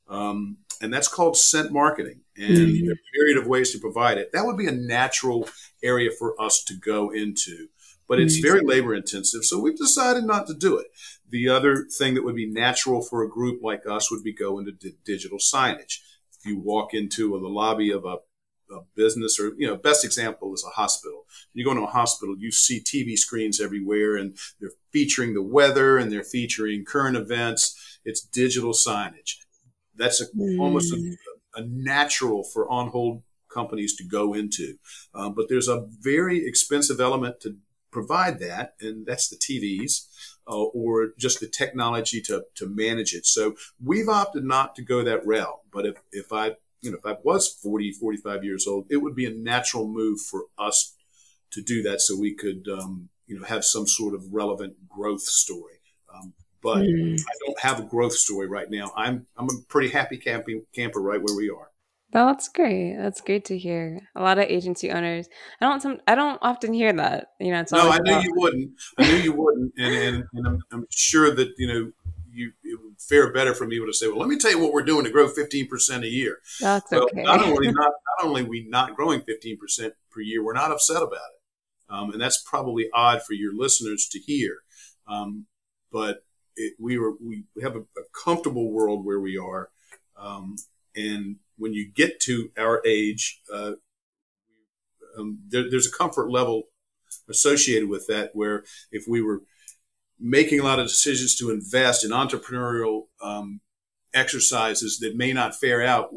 Um, 0.08 0.58
and 0.82 0.94
that's 0.94 1.10
called 1.10 1.36
scent 1.36 1.72
marketing. 1.72 2.22
And 2.38 2.58
mm-hmm. 2.58 2.92
a 2.92 2.96
myriad 3.14 3.38
of 3.38 3.48
ways 3.48 3.72
to 3.72 3.80
provide 3.80 4.18
it. 4.18 4.32
That 4.32 4.46
would 4.46 4.58
be 4.58 4.68
a 4.68 4.72
natural 4.72 5.50
area 5.84 6.12
for 6.12 6.40
us 6.40 6.64
to 6.66 6.76
go 6.76 7.10
into, 7.10 7.68
but 8.08 8.20
it's 8.20 8.36
mm-hmm. 8.36 8.48
very 8.48 8.62
labor 8.66 8.94
intensive. 8.94 9.44
So 9.44 9.60
we've 9.60 9.78
decided 9.78 10.24
not 10.24 10.48
to 10.48 10.54
do 10.54 10.78
it. 10.78 10.88
The 11.30 11.50
other 11.50 11.86
thing 11.86 12.14
that 12.14 12.24
would 12.24 12.36
be 12.36 12.46
natural 12.46 13.02
for 13.02 13.24
a 13.24 13.30
group 13.30 13.62
like 13.62 13.86
us 13.86 14.12
would 14.12 14.24
be 14.24 14.34
go 14.34 14.60
into 14.60 14.72
d- 14.72 14.96
digital 15.04 15.40
signage. 15.40 16.00
If 16.40 16.46
you 16.46 16.60
walk 16.60 16.94
into 16.94 17.30
the 17.40 17.48
lobby 17.48 17.92
of 17.92 18.06
a, 18.06 18.18
a, 18.74 18.82
business 18.96 19.40
or, 19.40 19.54
you 19.58 19.68
know, 19.68 19.76
best 19.76 20.06
example 20.06 20.54
is 20.54 20.64
a 20.66 20.70
hospital. 20.70 21.26
You 21.54 21.66
go 21.66 21.72
into 21.72 21.84
a 21.84 21.88
hospital, 21.88 22.36
you 22.38 22.52
see 22.52 22.80
TV 22.80 23.18
screens 23.18 23.60
everywhere 23.60 24.16
and 24.16 24.38
they're 24.60 24.72
featuring 24.94 25.34
the 25.34 25.42
weather 25.42 25.98
and 25.98 26.12
they're 26.12 26.24
featuring 26.24 26.86
current 26.86 27.18
events. 27.18 28.00
It's 28.06 28.22
digital 28.22 28.72
signage. 28.72 29.38
That's 29.96 30.22
a, 30.22 30.28
mm. 30.28 30.60
almost 30.60 30.94
a, 30.94 31.18
a, 31.58 31.64
natural 31.66 32.44
for 32.44 32.70
on 32.70 32.90
hold 32.90 33.24
companies 33.52 33.96
to 33.96 34.04
go 34.04 34.34
into. 34.34 34.76
Um, 35.14 35.34
but 35.34 35.50
there's 35.50 35.68
a 35.68 35.88
very 36.02 36.46
expensive 36.46 37.00
element 37.00 37.42
to 37.42 37.58
provide 37.92 38.40
that, 38.40 38.76
and 38.82 39.06
that's 39.06 39.28
the 39.30 39.38
TVs 39.38 40.08
uh, 40.48 40.64
or 40.64 41.10
just 41.18 41.40
the 41.40 41.48
technology 41.48 42.22
to, 42.22 42.44
to 42.56 42.68
manage 42.68 43.14
it. 43.14 43.26
So 43.26 43.56
we've 43.84 44.10
opted 44.10 44.44
not 44.44 44.76
to 44.76 44.82
go 44.82 45.04
that 45.04 45.26
route. 45.26 45.60
But 45.72 45.86
if, 45.86 45.96
if 46.12 46.32
I, 46.32 46.56
you 46.82 46.92
know, 46.92 46.98
if 46.98 47.06
I 47.06 47.18
was 47.24 47.48
40, 47.48 47.92
45 47.94 48.44
years 48.44 48.68
old, 48.68 48.88
it 48.90 48.98
would 48.98 49.16
be 49.16 49.26
a 49.26 49.32
natural 49.32 49.88
move 49.88 50.22
for 50.22 50.44
us 50.58 50.96
to 51.52 51.62
do 51.62 51.82
that 51.84 52.02
so 52.02 52.18
we 52.18 52.34
could, 52.34 52.68
um, 52.68 53.10
you 53.26 53.40
know, 53.40 53.46
have 53.46 53.66
some 53.66 53.88
sort 53.88 54.14
of 54.14 54.34
relevant 54.34 54.88
growth 54.88 55.22
story. 55.22 55.80
Um, 56.14 56.34
but 56.62 56.78
mm. 56.78 57.20
I 57.20 57.34
don't 57.46 57.60
have 57.60 57.80
a 57.80 57.84
growth 57.84 58.14
story 58.14 58.48
right 58.48 58.70
now. 58.70 58.92
I'm, 58.96 59.26
I'm 59.38 59.46
a 59.46 59.62
pretty 59.68 59.90
happy 59.90 60.18
camping 60.18 60.64
camper 60.74 61.02
right 61.02 61.22
where 61.22 61.36
we 61.36 61.50
are. 61.50 61.72
That's 62.12 62.48
great. 62.48 62.96
That's 62.98 63.20
great 63.20 63.46
to 63.46 63.58
hear. 63.58 64.00
A 64.16 64.22
lot 64.22 64.38
of 64.38 64.46
agency 64.46 64.92
owners. 64.92 65.28
I 65.60 65.66
don't 65.66 65.82
some. 65.82 66.00
I 66.08 66.16
don't 66.16 66.40
often 66.42 66.74
hear 66.74 66.94
that. 66.94 67.28
You 67.40 67.52
know, 67.52 67.60
it's 67.60 67.72
no. 67.72 67.90
I 67.90 67.98
knew 67.98 68.12
about- 68.12 68.24
you 68.24 68.34
wouldn't. 68.36 68.72
I 68.98 69.08
knew 69.08 69.18
you 69.18 69.34
wouldn't, 69.34 69.74
and 69.78 69.94
and, 69.94 70.24
and 70.34 70.48
I'm, 70.48 70.60
I'm, 70.72 70.86
sure 70.90 71.36
that 71.36 71.50
you 71.58 71.68
know 71.68 71.92
you 72.32 72.54
it 72.64 72.80
would 72.82 73.00
fare 73.00 73.34
better 73.34 73.54
for 73.54 73.68
me 73.68 73.78
to 73.78 73.94
say, 73.94 74.08
well, 74.08 74.20
let 74.20 74.30
me 74.30 74.38
tell 74.38 74.52
you 74.52 74.60
what 74.60 74.72
we're 74.72 74.84
doing 74.84 75.04
to 75.04 75.10
grow 75.10 75.28
15 75.28 75.68
percent 75.68 76.06
a 76.06 76.10
year. 76.10 76.38
That's 76.62 76.90
well, 76.92 77.04
okay. 77.04 77.24
not 77.24 77.44
only 77.44 77.68
not 77.72 77.92
not 78.22 78.26
only 78.26 78.44
we 78.44 78.66
not 78.70 78.96
growing 78.96 79.22
15 79.22 79.58
percent 79.58 79.94
per 80.10 80.22
year, 80.22 80.44
we're 80.44 80.54
not 80.54 80.72
upset 80.72 81.04
about 81.04 81.12
it, 81.14 81.94
um, 81.94 82.12
and 82.12 82.22
that's 82.22 82.42
probably 82.42 82.88
odd 82.94 83.22
for 83.24 83.34
your 83.34 83.54
listeners 83.54 84.08
to 84.14 84.20
hear. 84.20 84.60
Um, 85.08 85.46
but 85.92 86.24
it, 86.58 86.74
we 86.80 86.98
were 86.98 87.14
we 87.24 87.44
have 87.62 87.76
a, 87.76 87.80
a, 87.80 88.04
comfortable 88.24 88.72
world 88.72 89.06
where 89.06 89.20
we 89.20 89.38
are, 89.38 89.70
um, 90.18 90.58
and 90.96 91.38
when 91.58 91.74
you 91.74 91.90
get 91.90 92.20
to 92.22 92.52
our 92.58 92.82
age, 92.86 93.42
uh, 93.54 93.74
um, 95.18 95.40
there, 95.48 95.70
there's 95.70 95.88
a 95.88 95.98
comfort 95.98 96.30
level 96.30 96.64
associated 97.30 97.88
with 97.88 98.08
that. 98.08 98.32
Where 98.34 98.64
if 98.92 99.06
we 99.08 99.22
were 99.22 99.44
making 100.20 100.60
a 100.60 100.64
lot 100.64 100.80
of 100.80 100.88
decisions 100.88 101.38
to 101.38 101.52
invest 101.52 102.04
in 102.04 102.12
entrepreneurial 102.12 103.04
um, 103.22 103.62
exercises 104.14 105.00
that 105.00 105.16
may 105.16 105.32
not 105.32 105.56
fare 105.56 105.84
out 105.84 106.10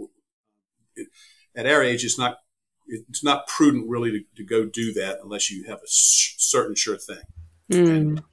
it, 0.97 1.09
at 1.55 1.67
our 1.67 1.83
age, 1.83 2.05
it's 2.05 2.19
not 2.19 2.39
it's 2.87 3.23
not 3.23 3.47
prudent 3.47 3.89
really 3.89 4.11
to, 4.11 4.25
to 4.37 4.45
go 4.45 4.65
do 4.65 4.93
that 4.95 5.19
unless 5.23 5.51
you 5.51 5.65
have 5.65 5.79
a 5.79 5.89
sh- 5.89 6.35
certain 6.39 6.75
sure 6.75 6.99
thing. 6.99 7.23
Mm. 7.71 8.25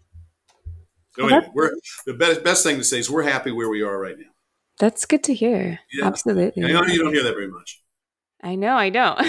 Anyway, 1.20 1.50
we're 1.54 1.72
the 2.06 2.14
best 2.14 2.44
best 2.44 2.64
thing 2.64 2.78
to 2.78 2.84
say 2.84 3.00
is 3.00 3.10
we're 3.10 3.24
happy 3.24 3.52
where 3.52 3.70
we 3.70 3.82
are 3.82 4.00
right 4.00 4.18
now. 4.18 4.32
That's 4.80 5.06
good 5.06 5.24
to 5.24 5.34
hear. 5.34 5.80
Yeah. 5.92 6.06
Absolutely. 6.06 6.64
I 6.64 6.72
know 6.72 6.84
you 6.84 7.04
don't 7.04 7.14
hear 7.14 7.24
that 7.24 7.34
very 7.34 7.48
much. 7.50 7.82
I 8.44 8.54
know 8.54 8.76
I 8.76 8.92
don't, 8.92 9.20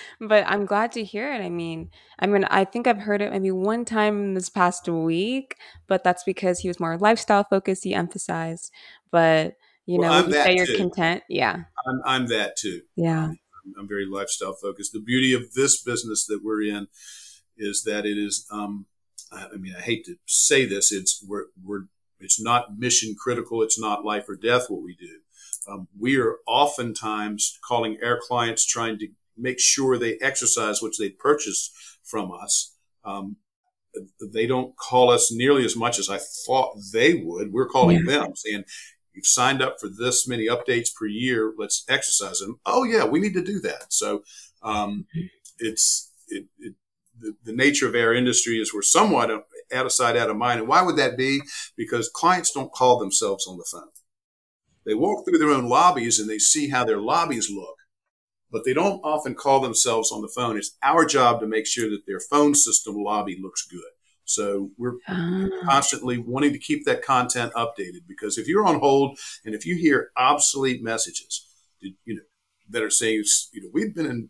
but 0.20 0.44
I'm 0.46 0.66
glad 0.66 0.92
to 0.92 1.04
hear 1.04 1.32
it. 1.32 1.40
I 1.40 1.48
mean, 1.48 1.90
I 2.18 2.26
mean, 2.26 2.44
I 2.44 2.64
think 2.64 2.86
I've 2.86 2.98
heard 2.98 3.22
it 3.22 3.32
maybe 3.32 3.50
one 3.50 3.86
time 3.86 4.34
this 4.34 4.50
past 4.50 4.86
week, 4.88 5.56
but 5.86 6.04
that's 6.04 6.22
because 6.24 6.58
he 6.58 6.68
was 6.68 6.78
more 6.78 6.98
lifestyle 6.98 7.44
focused. 7.44 7.82
He 7.82 7.94
emphasized, 7.94 8.70
but 9.10 9.54
you 9.86 10.00
well, 10.00 10.22
know, 10.22 10.28
you 10.28 10.34
say 10.34 10.54
you're 10.54 10.66
too. 10.66 10.76
content. 10.76 11.22
Yeah, 11.30 11.62
I'm, 11.86 12.00
I'm 12.04 12.26
that 12.26 12.56
too. 12.58 12.82
Yeah, 12.94 13.24
I'm, 13.28 13.38
I'm, 13.78 13.88
very 13.88 14.04
lifestyle 14.04 14.52
focused. 14.52 14.92
The 14.92 15.00
beauty 15.00 15.32
of 15.32 15.54
this 15.54 15.82
business 15.82 16.26
that 16.26 16.40
we're 16.44 16.62
in 16.62 16.88
is 17.56 17.84
that 17.84 18.04
it 18.04 18.18
is. 18.18 18.46
Um, 18.52 18.84
I 19.32 19.56
mean, 19.56 19.74
I 19.76 19.80
hate 19.80 20.04
to 20.06 20.16
say 20.26 20.64
this. 20.66 20.92
It's 20.92 21.24
we're 21.26 21.46
we're 21.64 21.84
it's 22.20 22.40
not 22.40 22.78
mission 22.78 23.14
critical. 23.18 23.62
It's 23.62 23.80
not 23.80 24.04
life 24.04 24.28
or 24.28 24.36
death 24.36 24.66
what 24.68 24.82
we 24.82 24.94
do. 24.94 25.18
Um, 25.68 25.88
we 25.98 26.18
are 26.20 26.36
oftentimes 26.46 27.58
calling 27.66 27.98
our 28.02 28.18
clients 28.20 28.66
trying 28.66 28.98
to 28.98 29.08
make 29.36 29.60
sure 29.60 29.96
they 29.96 30.18
exercise 30.20 30.82
what 30.82 30.92
they 30.98 31.10
purchased 31.10 31.72
from 32.02 32.32
us. 32.32 32.76
Um, 33.04 33.36
they 34.32 34.46
don't 34.46 34.76
call 34.76 35.10
us 35.10 35.32
nearly 35.32 35.64
as 35.64 35.76
much 35.76 35.98
as 35.98 36.08
I 36.08 36.18
thought 36.18 36.78
they 36.92 37.14
would. 37.14 37.52
We're 37.52 37.68
calling 37.68 38.04
yeah. 38.06 38.12
them 38.12 38.36
saying, 38.36 38.64
you've 39.12 39.26
signed 39.26 39.62
up 39.62 39.76
for 39.80 39.88
this 39.88 40.26
many 40.26 40.46
updates 40.46 40.94
per 40.94 41.06
year. 41.06 41.52
Let's 41.56 41.84
exercise 41.88 42.38
them. 42.40 42.58
Oh 42.64 42.84
yeah, 42.84 43.04
we 43.04 43.20
need 43.20 43.34
to 43.34 43.44
do 43.44 43.60
that. 43.60 43.92
So, 43.92 44.22
um, 44.62 45.06
it's, 45.58 46.10
it, 46.28 46.46
it, 46.58 46.74
the, 47.18 47.34
the, 47.44 47.52
nature 47.52 47.88
of 47.88 47.94
our 47.94 48.14
industry 48.14 48.54
is 48.54 48.72
we're 48.72 48.82
somewhat 48.82 49.30
out 49.30 49.86
of 49.86 49.92
sight, 49.92 50.16
out 50.16 50.30
of 50.30 50.36
mind. 50.36 50.60
And 50.60 50.68
why 50.68 50.82
would 50.82 50.96
that 50.96 51.16
be? 51.16 51.40
Because 51.76 52.08
clients 52.08 52.50
don't 52.50 52.72
call 52.72 52.98
themselves 52.98 53.46
on 53.46 53.58
the 53.58 53.66
phone. 53.70 53.90
They 54.84 54.94
walk 54.94 55.24
through 55.24 55.38
their 55.38 55.50
own 55.50 55.68
lobbies 55.68 56.18
and 56.18 56.28
they 56.28 56.38
see 56.38 56.68
how 56.68 56.84
their 56.84 57.00
lobbies 57.00 57.50
look, 57.50 57.76
but 58.50 58.64
they 58.64 58.74
don't 58.74 59.00
often 59.04 59.34
call 59.34 59.60
themselves 59.60 60.10
on 60.10 60.22
the 60.22 60.32
phone. 60.34 60.56
It's 60.56 60.76
our 60.82 61.04
job 61.04 61.40
to 61.40 61.46
make 61.46 61.66
sure 61.66 61.88
that 61.90 62.06
their 62.06 62.20
phone 62.20 62.54
system 62.54 62.96
lobby 62.96 63.38
looks 63.40 63.66
good. 63.66 63.80
So 64.24 64.70
we're 64.78 64.96
ah. 65.08 65.48
constantly 65.64 66.18
wanting 66.18 66.52
to 66.52 66.58
keep 66.58 66.84
that 66.86 67.02
content 67.02 67.52
updated 67.54 68.06
because 68.08 68.38
if 68.38 68.48
you're 68.48 68.66
on 68.66 68.80
hold 68.80 69.18
and 69.44 69.54
if 69.54 69.66
you 69.66 69.76
hear 69.76 70.10
obsolete 70.16 70.82
messages, 70.82 71.46
you 71.80 71.94
know, 72.06 72.22
that 72.70 72.82
are 72.82 72.90
saying, 72.90 73.24
you 73.52 73.62
know, 73.62 73.68
we've 73.72 73.94
been 73.94 74.06
in, 74.06 74.28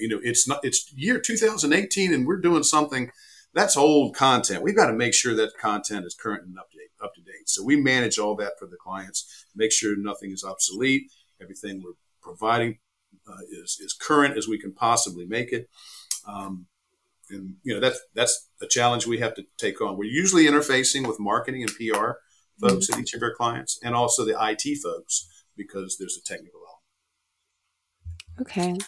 you 0.00 0.08
know, 0.08 0.20
it's 0.22 0.48
not, 0.48 0.60
it's 0.62 0.92
year 0.94 1.18
2018 1.18 2.12
and 2.12 2.26
we're 2.26 2.40
doing 2.40 2.62
something 2.62 3.10
that's 3.54 3.76
old 3.76 4.16
content. 4.16 4.62
We've 4.62 4.76
got 4.76 4.86
to 4.86 4.92
make 4.92 5.14
sure 5.14 5.34
that 5.36 5.56
content 5.56 6.04
is 6.04 6.14
current 6.14 6.44
and 6.44 6.58
up 6.58 6.70
to 6.72 6.78
date. 6.78 6.84
Up 7.02 7.14
to 7.14 7.20
date. 7.20 7.48
So 7.48 7.62
we 7.62 7.76
manage 7.76 8.18
all 8.18 8.34
that 8.36 8.58
for 8.58 8.66
the 8.66 8.76
clients, 8.76 9.46
make 9.54 9.72
sure 9.72 9.94
nothing 9.96 10.32
is 10.32 10.42
obsolete. 10.42 11.10
Everything 11.40 11.82
we're 11.82 11.92
providing 12.22 12.78
uh, 13.28 13.42
is 13.50 13.78
is 13.80 13.92
current 13.92 14.36
as 14.36 14.48
we 14.48 14.58
can 14.58 14.72
possibly 14.72 15.26
make 15.26 15.52
it. 15.52 15.68
Um, 16.26 16.66
and 17.30 17.56
you 17.62 17.74
know 17.74 17.80
that's 17.80 18.00
that's 18.14 18.48
a 18.62 18.66
challenge 18.66 19.06
we 19.06 19.18
have 19.18 19.34
to 19.34 19.44
take 19.58 19.80
on. 19.80 19.96
We're 19.96 20.04
usually 20.04 20.46
interfacing 20.46 21.06
with 21.06 21.20
marketing 21.20 21.62
and 21.62 21.72
PR 21.72 22.12
folks 22.60 22.86
mm-hmm. 22.86 22.94
at 22.94 23.00
each 23.00 23.14
of 23.14 23.22
our 23.22 23.34
clients, 23.34 23.78
and 23.82 23.94
also 23.94 24.24
the 24.24 24.36
IT 24.40 24.78
folks 24.82 25.28
because 25.56 25.96
there's 25.98 26.16
a 26.16 26.22
technical 26.22 26.60
element. 28.38 28.50
Okay, 28.50 28.78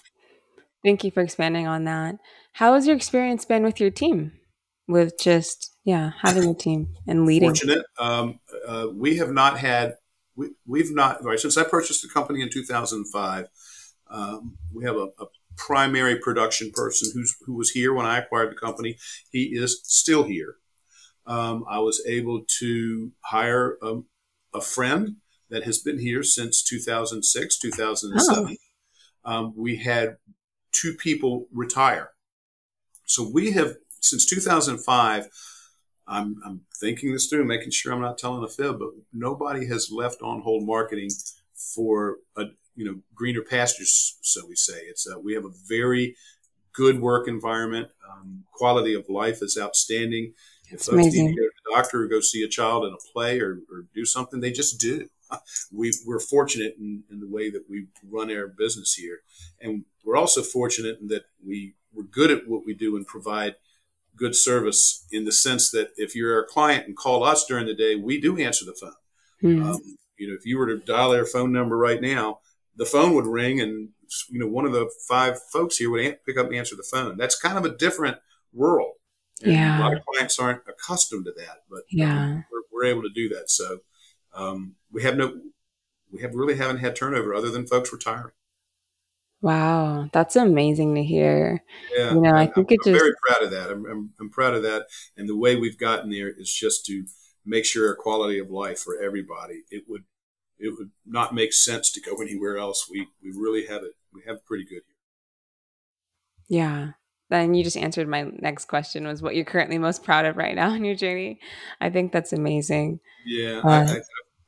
thank 0.86 1.04
you 1.04 1.10
for 1.10 1.22
expanding 1.22 1.66
on 1.66 1.84
that. 1.84 2.16
How 2.52 2.74
has 2.74 2.86
your 2.86 2.96
experience 2.96 3.44
been 3.44 3.64
with 3.64 3.80
your 3.80 3.90
team? 3.90 4.32
with 4.88 5.18
just 5.18 5.74
yeah 5.84 6.12
having 6.22 6.48
a 6.50 6.54
team 6.54 6.94
and 7.06 7.26
leading. 7.26 7.50
Fortunate, 7.50 7.84
um, 7.98 8.40
uh, 8.66 8.86
we 8.92 9.16
have 9.16 9.30
not 9.30 9.58
had 9.58 9.94
we, 10.36 10.50
we've 10.66 10.94
not 10.94 11.24
right 11.24 11.38
since 11.38 11.56
I 11.56 11.64
purchased 11.64 12.02
the 12.02 12.08
company 12.08 12.42
in 12.42 12.50
2005. 12.50 13.46
Um, 14.08 14.56
we 14.72 14.84
have 14.84 14.96
a, 14.96 15.08
a, 15.18 15.26
primary 15.58 16.18
production 16.18 16.70
person 16.70 17.10
who's 17.14 17.34
who 17.46 17.54
was 17.54 17.70
here 17.70 17.94
when 17.94 18.04
I 18.04 18.18
acquired 18.18 18.50
the 18.50 18.56
company. 18.56 18.98
He 19.30 19.44
is 19.54 19.80
still 19.84 20.24
here. 20.24 20.56
Um, 21.26 21.64
I 21.68 21.78
was 21.78 22.04
able 22.06 22.42
to 22.58 23.12
hire 23.24 23.78
a, 23.82 24.00
a, 24.54 24.60
friend 24.60 25.16
that 25.48 25.64
has 25.64 25.78
been 25.78 25.98
here 25.98 26.22
since 26.22 26.62
2006, 26.62 27.58
2007. 27.58 28.56
Oh. 29.24 29.32
Um, 29.32 29.54
we 29.56 29.78
had 29.78 30.18
two 30.76 30.94
people 30.94 31.46
retire. 31.52 32.10
So 33.06 33.28
we 33.32 33.52
have 33.52 33.74
since 34.00 34.26
2005, 34.26 35.28
I'm, 36.08 36.36
I'm 36.44 36.60
thinking 36.80 37.12
this 37.12 37.26
through, 37.26 37.44
making 37.44 37.72
sure 37.72 37.92
I'm 37.92 38.00
not 38.00 38.18
telling 38.18 38.44
a 38.44 38.48
fib, 38.48 38.78
but 38.78 38.90
nobody 39.12 39.66
has 39.66 39.90
left 39.90 40.22
on 40.22 40.42
hold 40.42 40.64
marketing 40.64 41.10
for 41.74 42.18
a 42.36 42.44
you 42.76 42.84
know 42.84 43.00
greener 43.14 43.42
pastures, 43.42 44.18
so 44.22 44.46
we 44.46 44.54
say. 44.54 44.78
It's 44.88 45.08
a, 45.08 45.18
we 45.18 45.34
have 45.34 45.44
a 45.44 45.52
very 45.66 46.14
good 46.72 47.00
work 47.00 47.26
environment. 47.26 47.88
Um, 48.08 48.44
quality 48.52 48.94
of 48.94 49.08
life 49.08 49.38
is 49.42 49.58
outstanding. 49.60 50.34
If 50.70 50.80
folks 50.80 50.88
amazing. 50.88 51.26
need 51.26 51.34
to 51.34 51.40
go 51.40 51.46
to 51.46 51.52
the 51.64 51.76
doctor 51.76 52.02
or 52.02 52.06
go 52.06 52.20
see 52.20 52.42
a 52.42 52.48
child 52.48 52.84
in 52.84 52.92
a 52.92 53.12
play 53.12 53.40
or, 53.40 53.60
or 53.70 53.86
do 53.94 54.04
something, 54.04 54.40
they 54.40 54.50
just 54.50 54.78
do. 54.78 55.08
we 55.72 55.92
we're 56.06 56.20
fortunate 56.20 56.76
in, 56.78 57.04
in, 57.10 57.20
the 57.20 57.28
way 57.28 57.50
that 57.50 57.64
we 57.68 57.86
run 58.08 58.30
our 58.30 58.46
business 58.46 58.94
here, 58.94 59.20
and 59.60 59.84
we're 60.04 60.16
also 60.16 60.42
fortunate 60.42 60.98
in 61.00 61.08
that 61.08 61.24
we 61.44 61.74
we're 61.92 62.04
good 62.04 62.30
at 62.30 62.48
what 62.48 62.64
we 62.64 62.74
do 62.74 62.96
and 62.96 63.06
provide 63.06 63.56
good 64.16 64.34
service 64.34 65.06
in 65.12 65.24
the 65.24 65.32
sense 65.32 65.70
that 65.70 65.90
if 65.96 66.14
you're 66.14 66.40
a 66.40 66.46
client 66.46 66.86
and 66.86 66.96
call 66.96 67.22
us 67.22 67.44
during 67.44 67.66
the 67.66 67.74
day, 67.74 67.94
we 67.94 68.20
do 68.20 68.38
answer 68.38 68.64
the 68.64 68.76
phone. 68.80 68.92
Mm-hmm. 69.42 69.70
Um, 69.70 69.96
you 70.18 70.28
know, 70.28 70.34
if 70.34 70.46
you 70.46 70.58
were 70.58 70.66
to 70.66 70.78
dial 70.78 71.10
their 71.10 71.26
phone 71.26 71.52
number 71.52 71.76
right 71.76 72.00
now, 72.00 72.40
the 72.76 72.86
phone 72.86 73.14
would 73.14 73.26
ring, 73.26 73.60
and 73.60 73.90
you 74.30 74.38
know, 74.38 74.46
one 74.46 74.64
of 74.64 74.72
the 74.72 74.90
five 75.08 75.38
folks 75.52 75.76
here 75.76 75.90
would 75.90 76.24
pick 76.24 76.38
up 76.38 76.46
and 76.46 76.54
answer 76.54 76.76
the 76.76 76.82
phone. 76.82 77.16
That's 77.16 77.38
kind 77.38 77.58
of 77.58 77.64
a 77.64 77.76
different 77.76 78.18
world. 78.52 78.94
And 79.42 79.52
yeah, 79.52 79.78
a 79.78 79.80
lot 79.80 79.94
of 79.94 80.02
clients 80.06 80.38
aren't 80.38 80.62
accustomed 80.66 81.26
to 81.26 81.32
that, 81.36 81.64
but 81.70 81.82
yeah, 81.90 82.40
we're, 82.50 82.62
we're 82.72 82.90
able 82.90 83.02
to 83.02 83.12
do 83.14 83.28
that. 83.30 83.50
So 83.50 83.80
um, 84.34 84.76
we 84.96 85.02
have 85.02 85.18
no, 85.18 85.38
we 86.10 86.22
have 86.22 86.34
really 86.34 86.56
haven't 86.56 86.78
had 86.78 86.96
turnover 86.96 87.34
other 87.34 87.50
than 87.50 87.66
folks 87.66 87.92
retiring. 87.92 88.32
Wow, 89.42 90.08
that's 90.10 90.36
amazing 90.36 90.94
to 90.94 91.04
hear. 91.04 91.62
Yeah, 91.94 92.14
you 92.14 92.20
know, 92.22 92.30
I, 92.30 92.44
I 92.44 92.46
think 92.46 92.70
I'm, 92.70 92.76
it 92.76 92.80
just 92.82 92.98
very 92.98 93.12
proud 93.28 93.42
of 93.42 93.50
that. 93.50 93.70
I'm, 93.70 93.84
I'm, 93.84 94.10
I'm 94.18 94.30
proud 94.30 94.54
of 94.54 94.62
that, 94.62 94.86
and 95.14 95.28
the 95.28 95.36
way 95.36 95.54
we've 95.54 95.76
gotten 95.76 96.10
there 96.10 96.30
is 96.30 96.50
just 96.50 96.86
to 96.86 97.04
make 97.44 97.66
sure 97.66 97.92
a 97.92 97.94
quality 97.94 98.38
of 98.38 98.50
life 98.50 98.78
for 98.78 98.98
everybody. 98.98 99.64
It 99.70 99.84
would 99.86 100.04
it 100.58 100.72
would 100.78 100.92
not 101.04 101.34
make 101.34 101.52
sense 101.52 101.92
to 101.92 102.00
go 102.00 102.16
anywhere 102.22 102.56
else. 102.56 102.88
We 102.90 103.06
we 103.22 103.32
really 103.36 103.66
have 103.66 103.82
it. 103.82 103.92
We 104.14 104.22
have 104.26 104.46
pretty 104.46 104.64
good 104.64 104.80
here. 104.86 104.94
Yeah. 106.48 106.92
Then 107.28 107.54
you 107.54 107.64
just 107.64 107.76
answered 107.76 108.08
my 108.08 108.22
next 108.38 108.66
question 108.66 109.04
was 109.04 109.20
what 109.20 109.34
you're 109.34 109.44
currently 109.44 109.78
most 109.78 110.04
proud 110.04 110.24
of 110.24 110.36
right 110.36 110.54
now 110.54 110.72
in 110.72 110.84
your 110.84 110.94
journey. 110.94 111.40
I 111.80 111.90
think 111.90 112.12
that's 112.12 112.32
amazing. 112.32 113.00
Yeah, 113.26 113.62
uh, 113.64 113.68
I, 113.68 113.82
I, 113.82 114.00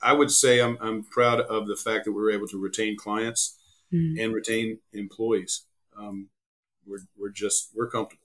I, 0.02 0.12
would 0.12 0.30
say 0.30 0.60
I'm 0.60 0.78
I'm 0.80 1.04
proud 1.04 1.40
of 1.40 1.66
the 1.66 1.76
fact 1.76 2.04
that 2.04 2.12
we 2.12 2.22
are 2.22 2.30
able 2.30 2.48
to 2.48 2.60
retain 2.60 2.96
clients 2.96 3.58
mm-hmm. 3.92 4.20
and 4.20 4.34
retain 4.34 4.78
employees. 4.92 5.64
Um, 5.98 6.28
we're 6.86 7.00
we're 7.18 7.30
just 7.30 7.70
we're 7.74 7.90
comfortable, 7.90 8.22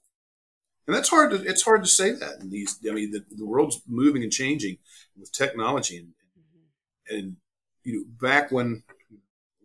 and 0.87 0.95
that's 0.95 1.09
hard 1.09 1.31
to 1.31 1.43
it's 1.43 1.63
hard 1.63 1.83
to 1.83 1.89
say 1.89 2.11
that 2.11 2.41
in 2.41 2.49
these. 2.49 2.79
I 2.89 2.93
mean, 2.93 3.11
the, 3.11 3.23
the 3.29 3.45
world's 3.45 3.81
moving 3.87 4.23
and 4.23 4.31
changing 4.31 4.77
with 5.19 5.31
technology, 5.31 5.97
and 5.97 6.07
mm-hmm. 6.07 7.15
and 7.15 7.35
you 7.83 7.93
know, 7.93 8.03
back 8.21 8.51
when 8.51 8.83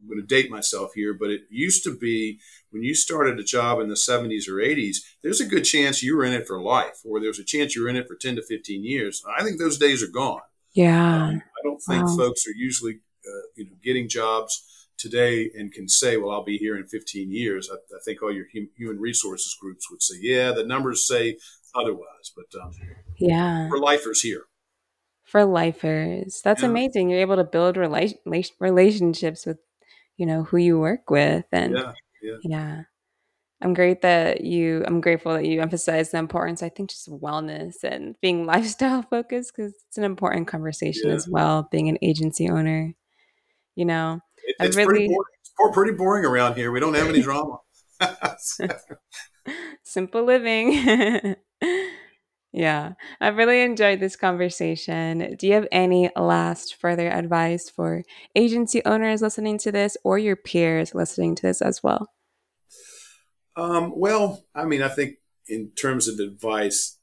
I'm 0.00 0.08
going 0.08 0.20
to 0.20 0.26
date 0.26 0.50
myself 0.50 0.92
here, 0.94 1.14
but 1.14 1.30
it 1.30 1.42
used 1.50 1.84
to 1.84 1.96
be 1.96 2.40
when 2.70 2.82
you 2.82 2.94
started 2.94 3.38
a 3.38 3.44
job 3.44 3.80
in 3.80 3.88
the 3.88 3.94
70s 3.94 4.48
or 4.48 4.54
80s, 4.54 4.98
there's 5.22 5.40
a 5.40 5.46
good 5.46 5.64
chance 5.64 6.02
you 6.02 6.16
were 6.16 6.24
in 6.24 6.32
it 6.32 6.46
for 6.46 6.60
life, 6.60 7.00
or 7.04 7.20
there's 7.20 7.38
a 7.38 7.44
chance 7.44 7.74
you're 7.74 7.88
in 7.88 7.96
it 7.96 8.06
for 8.06 8.14
10 8.14 8.36
to 8.36 8.42
15 8.42 8.84
years. 8.84 9.22
I 9.38 9.42
think 9.42 9.58
those 9.58 9.78
days 9.78 10.02
are 10.02 10.08
gone. 10.08 10.40
Yeah. 10.78 11.24
Um, 11.24 11.42
I 11.42 11.60
don't 11.64 11.80
think 11.80 12.06
wow. 12.06 12.16
folks 12.16 12.46
are 12.46 12.54
usually, 12.54 13.00
uh, 13.26 13.46
you 13.56 13.64
know, 13.64 13.76
getting 13.82 14.08
jobs 14.08 14.62
today 14.96 15.50
and 15.56 15.72
can 15.72 15.88
say, 15.88 16.16
well, 16.16 16.30
I'll 16.30 16.44
be 16.44 16.56
here 16.56 16.76
in 16.76 16.86
15 16.86 17.32
years. 17.32 17.68
I, 17.68 17.74
I 17.74 17.98
think 18.04 18.22
all 18.22 18.32
your 18.32 18.46
hum, 18.54 18.68
human 18.76 19.00
resources 19.00 19.56
groups 19.60 19.90
would 19.90 20.02
say, 20.02 20.14
yeah, 20.20 20.52
the 20.52 20.64
numbers 20.64 21.04
say 21.04 21.36
otherwise, 21.74 22.32
but 22.36 22.46
um, 22.62 22.70
yeah, 23.18 23.68
we're 23.68 23.78
lifers 23.78 24.20
here 24.20 24.44
for 25.24 25.44
lifers. 25.44 26.40
That's 26.44 26.62
yeah. 26.62 26.68
amazing. 26.68 27.10
You're 27.10 27.20
able 27.20 27.36
to 27.36 27.44
build 27.44 27.74
rela- 27.74 28.48
relationships 28.60 29.46
with, 29.46 29.58
you 30.16 30.26
know, 30.26 30.44
who 30.44 30.58
you 30.58 30.78
work 30.78 31.10
with, 31.10 31.44
and 31.50 31.76
yeah, 31.76 31.92
yeah. 32.22 32.36
yeah. 32.44 32.82
I'm 33.60 33.74
great 33.74 34.02
that 34.02 34.42
you. 34.42 34.84
I'm 34.86 35.00
grateful 35.00 35.34
that 35.34 35.44
you 35.44 35.60
emphasize 35.60 36.10
the 36.10 36.18
importance. 36.18 36.62
I 36.62 36.68
think 36.68 36.90
just 36.90 37.10
wellness 37.10 37.82
and 37.82 38.14
being 38.20 38.46
lifestyle 38.46 39.02
focused 39.02 39.52
because 39.54 39.74
it's 39.88 39.98
an 39.98 40.04
important 40.04 40.46
conversation 40.48 41.08
yeah. 41.08 41.14
as 41.14 41.28
well. 41.28 41.68
Being 41.70 41.88
an 41.88 41.98
agency 42.02 42.48
owner, 42.48 42.94
you 43.74 43.84
know, 43.84 44.20
it, 44.44 44.56
it's 44.60 44.76
really, 44.76 44.86
pretty 44.86 45.08
boring. 45.08 45.24
It's 45.40 45.74
pretty 45.74 45.92
boring 45.92 46.24
around 46.24 46.54
here. 46.54 46.70
We 46.70 46.80
don't 46.80 46.94
have 46.94 47.08
any 47.08 47.22
drama. 47.22 47.58
Simple 49.82 50.24
living. 50.24 51.36
Yeah, 52.52 52.94
I've 53.20 53.36
really 53.36 53.60
enjoyed 53.60 54.00
this 54.00 54.16
conversation. 54.16 55.36
Do 55.38 55.46
you 55.46 55.52
have 55.52 55.68
any 55.70 56.10
last 56.16 56.76
further 56.76 57.08
advice 57.08 57.68
for 57.68 58.04
agency 58.34 58.82
owners 58.86 59.20
listening 59.20 59.58
to 59.58 59.72
this 59.72 59.96
or 60.02 60.18
your 60.18 60.36
peers 60.36 60.94
listening 60.94 61.34
to 61.36 61.42
this 61.42 61.60
as 61.60 61.82
well? 61.82 62.08
Um, 63.58 63.92
well, 63.96 64.44
I 64.54 64.64
mean, 64.66 64.82
I 64.82 64.88
think 64.88 65.16
in 65.48 65.70
terms 65.70 66.06
of 66.06 66.20
advice, 66.20 66.96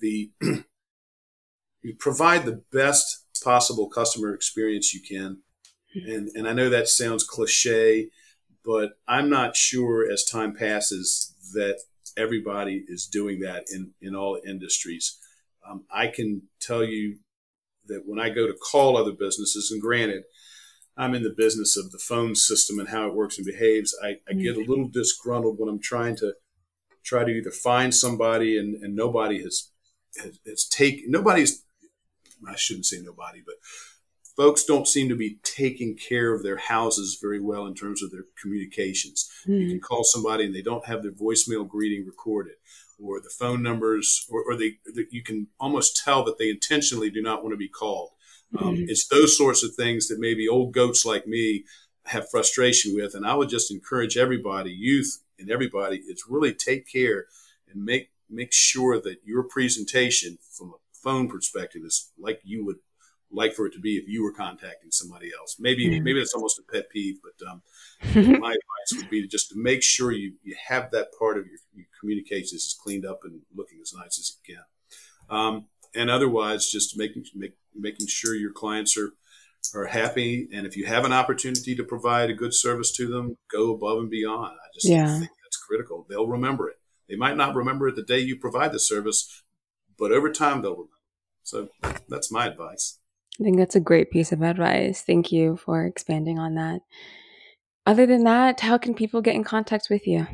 the 0.00 0.32
you 0.40 1.94
provide 1.96 2.44
the 2.44 2.64
best 2.72 3.24
possible 3.44 3.88
customer 3.88 4.34
experience 4.34 4.92
you 4.92 5.00
can. 5.00 5.38
And, 5.94 6.28
and 6.34 6.48
I 6.48 6.54
know 6.54 6.68
that 6.70 6.88
sounds 6.88 7.22
cliche, 7.22 8.08
but 8.64 8.94
I'm 9.06 9.30
not 9.30 9.56
sure 9.56 10.10
as 10.10 10.24
time 10.24 10.54
passes 10.54 11.34
that 11.52 11.78
everybody 12.16 12.84
is 12.88 13.06
doing 13.06 13.38
that 13.40 13.66
in, 13.72 13.92
in 14.00 14.16
all 14.16 14.40
industries. 14.44 15.18
Um, 15.68 15.84
I 15.88 16.08
can 16.08 16.42
tell 16.60 16.82
you 16.82 17.18
that 17.86 18.02
when 18.06 18.18
I 18.18 18.30
go 18.30 18.48
to 18.48 18.54
call 18.54 18.96
other 18.96 19.12
businesses, 19.12 19.70
and 19.70 19.80
granted, 19.80 20.24
I'm 20.96 21.14
in 21.14 21.22
the 21.22 21.34
business 21.36 21.76
of 21.76 21.90
the 21.90 21.98
phone 21.98 22.34
system 22.34 22.78
and 22.78 22.88
how 22.88 23.06
it 23.06 23.14
works 23.14 23.38
and 23.38 23.46
behaves, 23.46 23.96
I, 24.02 24.18
I 24.28 24.34
get 24.34 24.56
a 24.56 24.60
mm. 24.60 24.68
little 24.68 24.88
disgruntled 24.88 25.58
when 25.58 25.68
I'm 25.68 25.80
trying 25.80 26.16
to 26.16 26.34
try 27.02 27.24
to 27.24 27.30
either 27.30 27.50
find 27.50 27.94
somebody 27.94 28.58
and, 28.58 28.74
and 28.82 28.94
nobody 28.94 29.42
has, 29.42 29.70
has, 30.20 30.38
has 30.46 30.66
taken, 30.66 31.10
nobody's, 31.10 31.64
I 32.46 32.56
shouldn't 32.56 32.86
say 32.86 33.00
nobody, 33.00 33.42
but 33.44 33.54
folks 34.36 34.64
don't 34.64 34.86
seem 34.86 35.08
to 35.08 35.16
be 35.16 35.38
taking 35.42 35.96
care 35.96 36.32
of 36.34 36.42
their 36.42 36.58
houses 36.58 37.18
very 37.20 37.40
well 37.40 37.66
in 37.66 37.74
terms 37.74 38.02
of 38.02 38.10
their 38.10 38.24
communications. 38.40 39.30
Mm. 39.46 39.60
You 39.60 39.68
can 39.68 39.76
hmm. 39.78 39.82
call 39.82 40.04
somebody 40.04 40.44
and 40.44 40.54
they 40.54 40.62
don't 40.62 40.86
have 40.86 41.02
their 41.02 41.12
voicemail 41.12 41.66
greeting 41.66 42.06
recorded, 42.06 42.54
or 43.02 43.20
the 43.20 43.30
phone 43.30 43.62
numbers, 43.62 44.26
or, 44.30 44.44
or 44.44 44.56
they, 44.56 44.78
they, 44.94 45.06
you 45.10 45.22
can 45.22 45.48
almost 45.58 46.00
tell 46.04 46.22
that 46.24 46.38
they 46.38 46.50
intentionally 46.50 47.10
do 47.10 47.22
not 47.22 47.42
want 47.42 47.52
to 47.52 47.58
be 47.58 47.68
called. 47.68 48.10
Um, 48.58 48.76
mm. 48.76 48.88
It's 48.88 49.06
those 49.08 49.36
sorts 49.36 49.64
of 49.64 49.74
things 49.74 50.08
that 50.08 50.18
maybe 50.18 50.48
old 50.48 50.72
goats 50.72 51.04
like 51.04 51.26
me 51.26 51.64
have 52.06 52.30
frustration 52.30 52.94
with. 52.94 53.14
And 53.14 53.26
I 53.26 53.34
would 53.34 53.48
just 53.48 53.70
encourage 53.70 54.16
everybody, 54.16 54.70
youth 54.70 55.22
and 55.38 55.50
everybody, 55.50 55.98
is 55.98 56.24
really 56.28 56.52
take 56.52 56.90
care 56.90 57.26
and 57.70 57.84
make 57.84 58.10
make 58.28 58.52
sure 58.52 59.00
that 59.00 59.18
your 59.24 59.42
presentation 59.42 60.38
from 60.50 60.70
a 60.70 60.80
phone 60.92 61.28
perspective 61.28 61.82
is 61.84 62.10
like 62.18 62.40
you 62.44 62.64
would 62.64 62.76
like 63.30 63.54
for 63.54 63.66
it 63.66 63.72
to 63.72 63.80
be 63.80 63.96
if 63.96 64.08
you 64.08 64.22
were 64.22 64.32
contacting 64.32 64.90
somebody 64.90 65.30
else. 65.38 65.56
Maybe 65.58 65.84
yeah. 65.84 66.00
maybe 66.00 66.18
that's 66.18 66.34
almost 66.34 66.58
a 66.58 66.72
pet 66.72 66.90
peeve, 66.90 67.18
but 67.22 67.50
um, 67.50 67.62
my 68.14 68.50
advice 68.50 68.96
would 68.96 69.10
be 69.10 69.22
to 69.22 69.28
just 69.28 69.50
to 69.50 69.58
make 69.58 69.82
sure 69.82 70.12
you, 70.12 70.34
you 70.42 70.54
have 70.68 70.90
that 70.92 71.08
part 71.18 71.38
of 71.38 71.46
your, 71.46 71.58
your 71.74 71.86
communications 71.98 72.62
is 72.62 72.78
cleaned 72.80 73.06
up 73.06 73.20
and 73.24 73.40
looking 73.54 73.78
as 73.82 73.94
nice 73.94 74.18
as 74.18 74.32
you 74.36 74.54
can. 74.54 74.64
Um, 75.30 75.66
and 75.94 76.10
otherwise, 76.10 76.70
just 76.70 76.96
making 76.98 77.24
make, 77.34 77.52
making 77.74 78.06
sure 78.06 78.34
your 78.34 78.52
clients 78.52 78.96
are 78.96 79.12
are 79.74 79.86
happy. 79.86 80.48
And 80.52 80.66
if 80.66 80.76
you 80.76 80.86
have 80.86 81.04
an 81.04 81.12
opportunity 81.12 81.74
to 81.76 81.84
provide 81.84 82.30
a 82.30 82.34
good 82.34 82.54
service 82.54 82.92
to 82.96 83.06
them, 83.06 83.36
go 83.50 83.72
above 83.72 83.98
and 83.98 84.10
beyond. 84.10 84.56
I 84.60 84.68
just 84.74 84.88
yeah. 84.88 85.06
think 85.18 85.30
that's 85.42 85.56
critical. 85.56 86.06
They'll 86.08 86.26
remember 86.26 86.68
it. 86.68 86.76
They 87.08 87.16
might 87.16 87.36
not 87.36 87.54
remember 87.54 87.88
it 87.88 87.96
the 87.96 88.02
day 88.02 88.18
you 88.18 88.36
provide 88.36 88.72
the 88.72 88.80
service, 88.80 89.42
but 89.98 90.12
over 90.12 90.30
time 90.30 90.62
they'll 90.62 90.72
remember. 90.72 90.88
So 91.42 91.68
that's 92.08 92.30
my 92.30 92.46
advice. 92.46 92.98
I 93.40 93.44
think 93.44 93.56
that's 93.56 93.76
a 93.76 93.80
great 93.80 94.10
piece 94.10 94.32
of 94.32 94.42
advice. 94.42 95.02
Thank 95.02 95.32
you 95.32 95.56
for 95.56 95.84
expanding 95.84 96.38
on 96.38 96.54
that. 96.54 96.82
Other 97.86 98.06
than 98.06 98.24
that, 98.24 98.60
how 98.60 98.78
can 98.78 98.94
people 98.94 99.22
get 99.22 99.34
in 99.34 99.42
contact 99.42 99.88
with 99.90 100.06
you? 100.06 100.26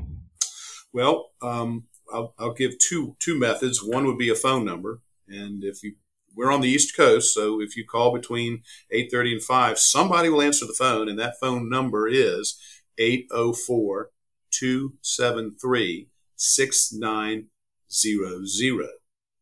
Well, 0.93 1.31
um, 1.41 1.87
I'll, 2.13 2.35
I'll, 2.39 2.53
give 2.53 2.79
two 2.79 3.17
two 3.19 3.39
methods. 3.39 3.83
One 3.83 4.07
would 4.07 4.19
be 4.19 4.29
a 4.29 4.35
phone 4.35 4.65
number, 4.65 5.01
and 5.29 5.63
if 5.63 5.83
you 5.83 5.95
we're 6.39 6.53
on 6.53 6.61
the 6.61 6.69
East 6.69 6.97
Coast, 6.97 7.35
so 7.35 7.61
if 7.61 7.77
you 7.77 7.85
call 7.85 8.13
between 8.13 8.63
eight 8.93 9.11
thirty 9.11 9.33
and 9.33 9.43
five, 9.43 9.77
somebody 9.79 10.29
will 10.29 10.41
answer 10.41 10.67
the 10.67 10.73
phone, 10.73 11.09
and 11.09 11.19
that 11.19 11.41
phone 11.41 11.69
number 11.69 12.07
is 12.07 12.57
804 12.97 14.11
273 14.51 16.09
6900. 16.37 18.89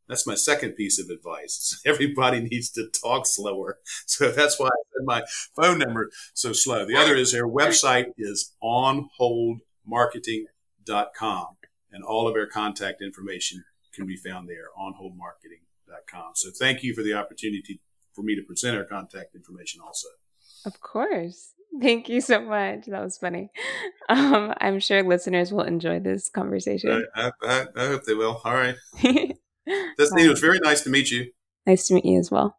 That's 0.09 0.27
my 0.27 0.37
second 0.37 0.73
piece 0.73 0.99
of 0.99 1.11
advice. 1.11 1.79
Everybody 1.87 2.41
needs 2.41 2.71
to 2.71 2.89
talk 2.89 3.27
slower. 3.27 3.79
So 4.07 4.31
that's 4.31 4.59
why 4.59 4.69
I 4.69 4.71
said 4.71 5.05
my 5.05 5.23
phone 5.55 5.79
number 5.79 6.09
so 6.33 6.55
slow. 6.55 6.87
The 6.87 6.97
other 6.97 7.15
is 7.15 7.33
their 7.33 7.47
website 7.47 8.13
is 8.17 8.55
onholdmarketing.com 8.63 11.47
and 11.93 12.05
all 12.05 12.27
of 12.27 12.37
our 12.37 12.47
contact 12.47 13.03
information 13.03 13.65
can 13.93 14.07
be 14.07 14.17
found 14.17 14.49
there 14.49 14.71
onholdmarketing.com. 15.87 16.33
So 16.35 16.51
thank 16.59 16.83
you 16.83 16.95
for 16.95 17.03
the 17.03 17.15
opportunity 17.15 17.81
for 18.15 18.23
me 18.23 18.35
to 18.35 18.43
present 18.43 18.77
our 18.77 18.85
contact 18.85 19.35
information 19.35 19.81
also. 19.85 20.09
Of 20.65 20.81
course. 20.81 21.53
Thank 21.81 22.09
you 22.09 22.21
so 22.21 22.41
much. 22.41 22.87
That 22.87 23.03
was 23.03 23.19
funny. 23.19 23.51
Um, 24.09 24.55
I'm 24.61 24.79
sure 24.79 25.03
listeners 25.03 25.51
will 25.51 25.65
enjoy 25.65 25.99
this 25.99 26.31
conversation. 26.31 27.05
I, 27.17 27.33
I, 27.43 27.67
I 27.75 27.87
hope 27.89 28.05
they 28.05 28.15
will. 28.15 28.41
All 28.45 28.55
right. 28.55 28.77
Destiny, 29.03 30.27
it 30.27 30.29
was 30.29 30.39
very 30.39 30.61
nice 30.61 30.83
to 30.83 30.91
meet 30.91 31.11
you. 31.11 31.33
Nice 31.67 31.89
to 31.89 31.95
meet 31.95 32.05
you 32.05 32.21
as 32.21 32.31
well. 32.31 32.57